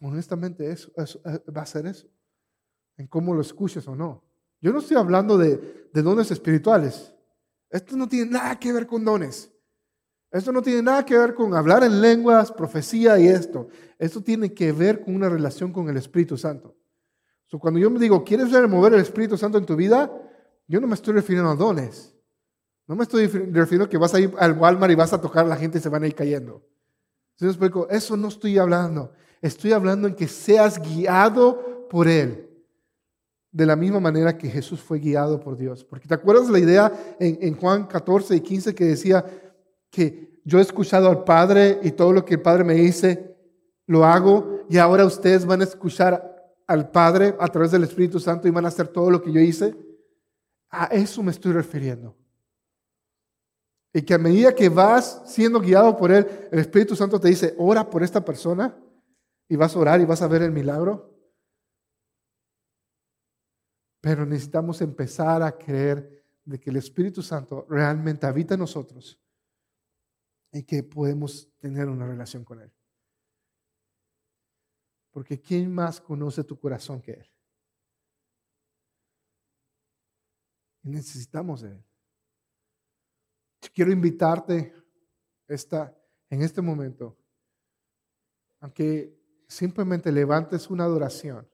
Honestamente, 0.00 0.70
eso, 0.70 0.90
eh, 0.96 1.42
va 1.54 1.60
a 1.60 1.66
ser 1.66 1.86
eso. 1.86 2.08
En 2.96 3.06
cómo 3.06 3.34
lo 3.34 3.42
escuches 3.42 3.86
o 3.86 3.94
no. 3.94 4.24
Yo 4.62 4.72
no 4.72 4.78
estoy 4.78 4.96
hablando 4.96 5.36
de, 5.36 5.90
de 5.92 6.02
dones 6.02 6.30
espirituales. 6.30 7.14
Esto 7.68 7.98
no 7.98 8.08
tiene 8.08 8.30
nada 8.30 8.58
que 8.58 8.72
ver 8.72 8.86
con 8.86 9.04
dones. 9.04 9.52
Esto 10.30 10.52
no 10.52 10.60
tiene 10.60 10.82
nada 10.82 11.04
que 11.04 11.16
ver 11.16 11.34
con 11.34 11.54
hablar 11.54 11.84
en 11.84 12.00
lenguas, 12.00 12.52
profecía 12.52 13.18
y 13.18 13.28
esto. 13.28 13.68
Esto 13.98 14.22
tiene 14.22 14.52
que 14.52 14.72
ver 14.72 15.00
con 15.02 15.14
una 15.14 15.28
relación 15.28 15.72
con 15.72 15.88
el 15.88 15.96
Espíritu 15.96 16.36
Santo. 16.36 16.76
cuando 17.60 17.80
yo 17.80 17.90
me 17.90 17.98
digo, 17.98 18.22
¿quieres 18.24 18.50
ver 18.50 18.68
mover 18.68 18.94
el 18.94 19.00
Espíritu 19.00 19.38
Santo 19.38 19.56
en 19.56 19.64
tu 19.64 19.76
vida? 19.76 20.10
Yo 20.68 20.80
no 20.80 20.86
me 20.86 20.94
estoy 20.94 21.14
refiriendo 21.14 21.50
a 21.50 21.54
dones. 21.54 22.14
No 22.86 22.94
me 22.94 23.04
estoy 23.04 23.26
refiriendo 23.26 23.84
a 23.84 23.88
que 23.88 23.98
vas 23.98 24.14
a 24.14 24.20
ir 24.20 24.32
al 24.38 24.52
Walmart 24.58 24.92
y 24.92 24.96
vas 24.96 25.12
a 25.12 25.20
tocar 25.20 25.44
a 25.44 25.48
la 25.48 25.56
gente 25.56 25.78
y 25.78 25.80
se 25.80 25.88
van 25.88 26.02
a 26.02 26.06
ir 26.06 26.14
cayendo. 26.14 26.62
Eso 27.90 28.16
no 28.16 28.28
estoy 28.28 28.58
hablando. 28.58 29.12
Estoy 29.40 29.72
hablando 29.72 30.08
en 30.08 30.14
que 30.14 30.28
seas 30.28 30.80
guiado 30.80 31.88
por 31.88 32.08
Él. 32.08 32.42
De 33.50 33.64
la 33.64 33.76
misma 33.76 34.00
manera 34.00 34.36
que 34.36 34.48
Jesús 34.48 34.80
fue 34.80 34.98
guiado 34.98 35.40
por 35.40 35.56
Dios. 35.56 35.84
Porque 35.84 36.08
te 36.08 36.14
acuerdas 36.14 36.48
la 36.48 36.58
idea 36.58 37.16
en, 37.18 37.38
en 37.40 37.56
Juan 37.56 37.86
14 37.86 38.36
y 38.36 38.40
15 38.40 38.74
que 38.74 38.84
decía 38.84 39.24
que 39.96 40.42
yo 40.44 40.58
he 40.58 40.62
escuchado 40.62 41.08
al 41.08 41.24
Padre 41.24 41.80
y 41.82 41.92
todo 41.92 42.12
lo 42.12 42.22
que 42.22 42.34
el 42.34 42.42
Padre 42.42 42.64
me 42.64 42.74
dice, 42.74 43.34
lo 43.86 44.04
hago 44.04 44.60
y 44.68 44.76
ahora 44.76 45.06
ustedes 45.06 45.46
van 45.46 45.62
a 45.62 45.64
escuchar 45.64 46.54
al 46.66 46.90
Padre 46.90 47.34
a 47.40 47.48
través 47.48 47.70
del 47.70 47.84
Espíritu 47.84 48.20
Santo 48.20 48.46
y 48.46 48.50
van 48.50 48.66
a 48.66 48.68
hacer 48.68 48.88
todo 48.88 49.10
lo 49.10 49.22
que 49.22 49.32
yo 49.32 49.40
hice. 49.40 49.74
A 50.68 50.84
eso 50.86 51.22
me 51.22 51.30
estoy 51.30 51.52
refiriendo. 51.52 52.14
Y 53.94 54.02
que 54.02 54.12
a 54.12 54.18
medida 54.18 54.54
que 54.54 54.68
vas 54.68 55.22
siendo 55.24 55.60
guiado 55.60 55.96
por 55.96 56.12
Él, 56.12 56.26
el 56.52 56.58
Espíritu 56.58 56.94
Santo 56.94 57.18
te 57.18 57.28
dice, 57.28 57.54
ora 57.56 57.88
por 57.88 58.02
esta 58.02 58.22
persona 58.22 58.76
y 59.48 59.56
vas 59.56 59.74
a 59.74 59.78
orar 59.78 60.02
y 60.02 60.04
vas 60.04 60.20
a 60.20 60.28
ver 60.28 60.42
el 60.42 60.52
milagro. 60.52 61.10
Pero 64.02 64.26
necesitamos 64.26 64.82
empezar 64.82 65.42
a 65.42 65.56
creer 65.56 66.22
de 66.44 66.60
que 66.60 66.68
el 66.68 66.76
Espíritu 66.76 67.22
Santo 67.22 67.66
realmente 67.70 68.26
habita 68.26 68.52
en 68.52 68.60
nosotros 68.60 69.18
y 70.56 70.62
que 70.62 70.82
podemos 70.82 71.52
tener 71.58 71.86
una 71.88 72.06
relación 72.06 72.42
con 72.42 72.62
Él. 72.62 72.72
Porque 75.10 75.38
¿quién 75.38 75.70
más 75.70 76.00
conoce 76.00 76.44
tu 76.44 76.58
corazón 76.58 77.02
que 77.02 77.12
Él? 77.12 77.30
Y 80.82 80.88
necesitamos 80.88 81.60
de 81.60 81.72
Él. 81.72 81.84
Quiero 83.74 83.92
invitarte 83.92 84.74
esta, 85.46 85.94
en 86.30 86.40
este 86.40 86.62
momento, 86.62 87.18
aunque 88.60 89.14
simplemente 89.46 90.10
levantes 90.10 90.70
una 90.70 90.84
adoración 90.84 91.46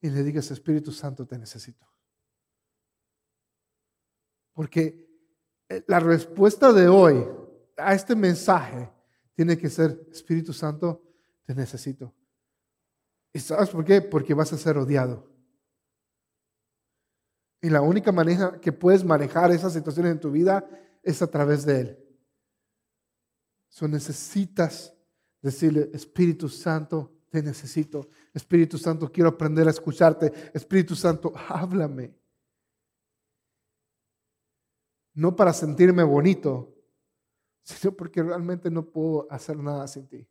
y 0.00 0.10
le 0.10 0.22
digas, 0.22 0.48
Espíritu 0.52 0.92
Santo, 0.92 1.26
te 1.26 1.36
necesito. 1.36 1.88
Porque 4.52 5.11
la 5.86 6.00
respuesta 6.00 6.72
de 6.72 6.88
hoy 6.88 7.26
a 7.76 7.94
este 7.94 8.14
mensaje 8.14 8.90
tiene 9.34 9.56
que 9.56 9.70
ser, 9.70 10.06
Espíritu 10.10 10.52
Santo, 10.52 11.02
te 11.44 11.54
necesito. 11.54 12.14
¿Y 13.32 13.38
sabes 13.40 13.70
por 13.70 13.84
qué? 13.84 14.02
Porque 14.02 14.34
vas 14.34 14.52
a 14.52 14.58
ser 14.58 14.76
odiado. 14.76 15.30
Y 17.60 17.70
la 17.70 17.80
única 17.80 18.12
manera 18.12 18.58
que 18.60 18.72
puedes 18.72 19.04
manejar 19.04 19.50
esas 19.52 19.72
situaciones 19.72 20.12
en 20.12 20.20
tu 20.20 20.30
vida 20.30 20.68
es 21.02 21.22
a 21.22 21.28
través 21.28 21.64
de 21.64 21.80
Él. 21.80 21.98
So 23.68 23.88
necesitas 23.88 24.92
decirle, 25.40 25.90
Espíritu 25.94 26.48
Santo, 26.48 27.12
te 27.30 27.42
necesito. 27.42 28.08
Espíritu 28.34 28.76
Santo, 28.76 29.10
quiero 29.10 29.30
aprender 29.30 29.66
a 29.66 29.70
escucharte. 29.70 30.50
Espíritu 30.52 30.94
Santo, 30.94 31.32
háblame. 31.48 32.14
No 35.14 35.36
para 35.36 35.52
sentirme 35.52 36.02
bonito, 36.02 36.74
sino 37.62 37.92
porque 37.92 38.22
realmente 38.22 38.70
no 38.70 38.84
puedo 38.84 39.30
hacer 39.30 39.56
nada 39.56 39.86
sin 39.86 40.08
ti. 40.08 40.28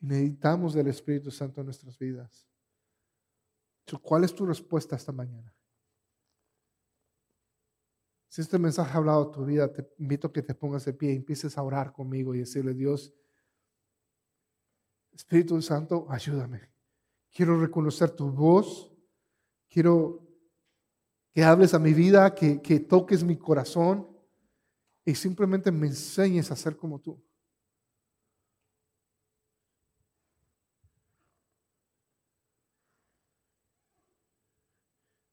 necesitamos 0.00 0.74
del 0.74 0.88
Espíritu 0.88 1.30
Santo 1.30 1.60
en 1.60 1.66
nuestras 1.66 1.98
vidas. 1.98 2.48
¿Cuál 4.02 4.24
es 4.24 4.34
tu 4.34 4.44
respuesta 4.44 4.96
esta 4.96 5.12
mañana? 5.12 5.54
Si 8.28 8.42
este 8.42 8.58
mensaje 8.58 8.92
ha 8.92 8.96
hablado 8.98 9.22
a 9.22 9.32
tu 9.32 9.44
vida, 9.46 9.72
te 9.72 9.90
invito 9.98 10.28
a 10.28 10.32
que 10.32 10.42
te 10.42 10.54
pongas 10.54 10.84
de 10.84 10.92
pie 10.92 11.12
y 11.12 11.16
empieces 11.16 11.56
a 11.56 11.62
orar 11.62 11.92
conmigo 11.92 12.34
y 12.34 12.40
decirle, 12.40 12.74
Dios, 12.74 13.14
Espíritu 15.12 15.60
Santo, 15.62 16.06
ayúdame. 16.10 16.70
Quiero 17.32 17.58
reconocer 17.58 18.10
tu 18.10 18.30
voz. 18.30 18.92
Quiero 19.68 20.27
que 21.38 21.44
hables 21.44 21.72
a 21.72 21.78
mi 21.78 21.94
vida, 21.94 22.34
que, 22.34 22.60
que 22.60 22.80
toques 22.80 23.22
mi 23.22 23.36
corazón 23.36 24.08
y 25.04 25.14
simplemente 25.14 25.70
me 25.70 25.86
enseñes 25.86 26.50
a 26.50 26.56
ser 26.56 26.76
como 26.76 27.00
tú. 27.00 27.16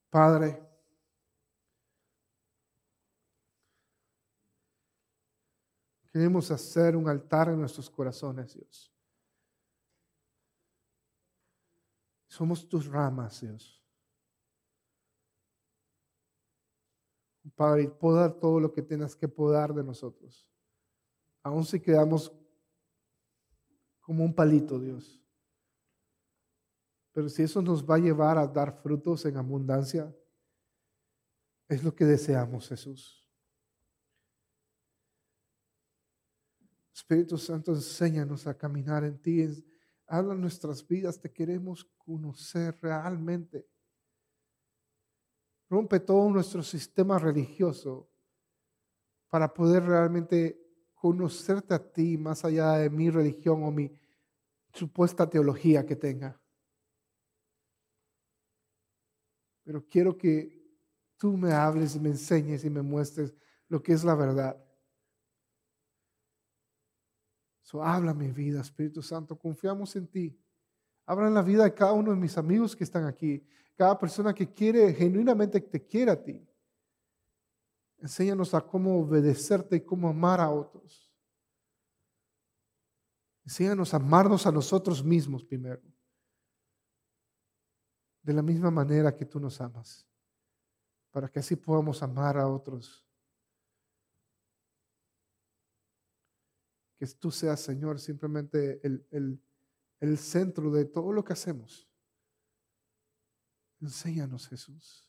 Padre, 0.08 0.62
Queremos 6.12 6.52
hacer 6.52 6.94
un 6.94 7.08
altar 7.08 7.48
en 7.48 7.58
nuestros 7.58 7.90
corazones, 7.90 8.54
Dios. 8.54 8.92
Somos 12.28 12.68
tus 12.68 12.86
ramas, 12.86 13.40
Dios. 13.40 13.85
Padre, 17.54 17.88
podar 17.88 18.34
todo 18.34 18.60
lo 18.60 18.72
que 18.72 18.82
tengas 18.82 19.14
que 19.14 19.28
podar 19.28 19.72
de 19.72 19.84
nosotros. 19.84 20.50
Aun 21.42 21.64
si 21.64 21.80
quedamos 21.80 22.32
como 24.00 24.24
un 24.24 24.34
palito, 24.34 24.78
Dios. 24.78 25.22
Pero 27.12 27.28
si 27.28 27.42
eso 27.42 27.62
nos 27.62 27.88
va 27.88 27.96
a 27.96 27.98
llevar 27.98 28.36
a 28.36 28.46
dar 28.46 28.80
frutos 28.82 29.24
en 29.24 29.36
abundancia, 29.36 30.14
es 31.68 31.82
lo 31.82 31.94
que 31.94 32.04
deseamos, 32.04 32.68
Jesús. 32.68 33.26
Espíritu 36.92 37.36
Santo, 37.36 37.72
enséñanos 37.72 38.46
a 38.46 38.56
caminar 38.56 39.04
en 39.04 39.20
ti. 39.20 39.46
Habla 40.06 40.34
nuestras 40.34 40.86
vidas, 40.86 41.20
te 41.20 41.32
queremos 41.32 41.84
conocer 41.96 42.78
realmente. 42.80 43.68
Rompe 45.68 46.00
todo 46.00 46.30
nuestro 46.30 46.62
sistema 46.62 47.18
religioso 47.18 48.08
para 49.28 49.52
poder 49.52 49.84
realmente 49.84 50.60
conocerte 50.94 51.74
a 51.74 51.92
ti 51.92 52.16
más 52.16 52.44
allá 52.44 52.72
de 52.74 52.90
mi 52.90 53.10
religión 53.10 53.62
o 53.64 53.70
mi 53.70 53.90
supuesta 54.72 55.28
teología 55.28 55.84
que 55.84 55.96
tenga. 55.96 56.40
Pero 59.64 59.84
quiero 59.88 60.16
que 60.16 60.64
tú 61.16 61.36
me 61.36 61.52
hables 61.52 61.96
y 61.96 62.00
me 62.00 62.10
enseñes 62.10 62.64
y 62.64 62.70
me 62.70 62.82
muestres 62.82 63.34
lo 63.68 63.82
que 63.82 63.92
es 63.92 64.04
la 64.04 64.14
verdad. 64.14 64.62
So, 67.62 67.82
habla 67.82 68.14
mi 68.14 68.30
vida, 68.30 68.60
Espíritu 68.60 69.02
Santo, 69.02 69.36
confiamos 69.36 69.96
en 69.96 70.06
ti. 70.06 70.40
Habla 71.04 71.26
en 71.26 71.34
la 71.34 71.42
vida 71.42 71.64
de 71.64 71.74
cada 71.74 71.92
uno 71.92 72.12
de 72.12 72.16
mis 72.16 72.38
amigos 72.38 72.76
que 72.76 72.84
están 72.84 73.06
aquí, 73.06 73.44
cada 73.76 73.98
persona 73.98 74.34
que 74.34 74.52
quiere, 74.52 74.92
genuinamente 74.94 75.60
te 75.60 75.86
quiere 75.86 76.10
a 76.10 76.22
ti. 76.22 76.44
Enséñanos 77.98 78.54
a 78.54 78.60
cómo 78.60 79.00
obedecerte 79.00 79.76
y 79.76 79.80
cómo 79.82 80.08
amar 80.08 80.40
a 80.40 80.50
otros. 80.50 81.12
Enséñanos 83.44 83.92
a 83.92 83.98
amarnos 83.98 84.46
a 84.46 84.52
nosotros 84.52 85.04
mismos 85.04 85.44
primero. 85.44 85.82
De 88.22 88.32
la 88.32 88.42
misma 88.42 88.70
manera 88.70 89.14
que 89.14 89.24
tú 89.24 89.38
nos 89.38 89.60
amas. 89.60 90.06
Para 91.10 91.28
que 91.28 91.38
así 91.38 91.54
podamos 91.54 92.02
amar 92.02 92.38
a 92.38 92.48
otros 92.48 93.06
que 96.98 97.06
tú 97.06 97.30
seas, 97.30 97.60
Señor, 97.60 98.00
simplemente 98.00 98.80
el, 98.82 99.38
el 100.00 100.18
centro 100.18 100.70
de 100.70 100.86
todo 100.86 101.12
lo 101.12 101.22
que 101.22 101.34
hacemos. 101.34 101.85
Enséñanos, 103.86 104.48
Jesús. 104.48 105.08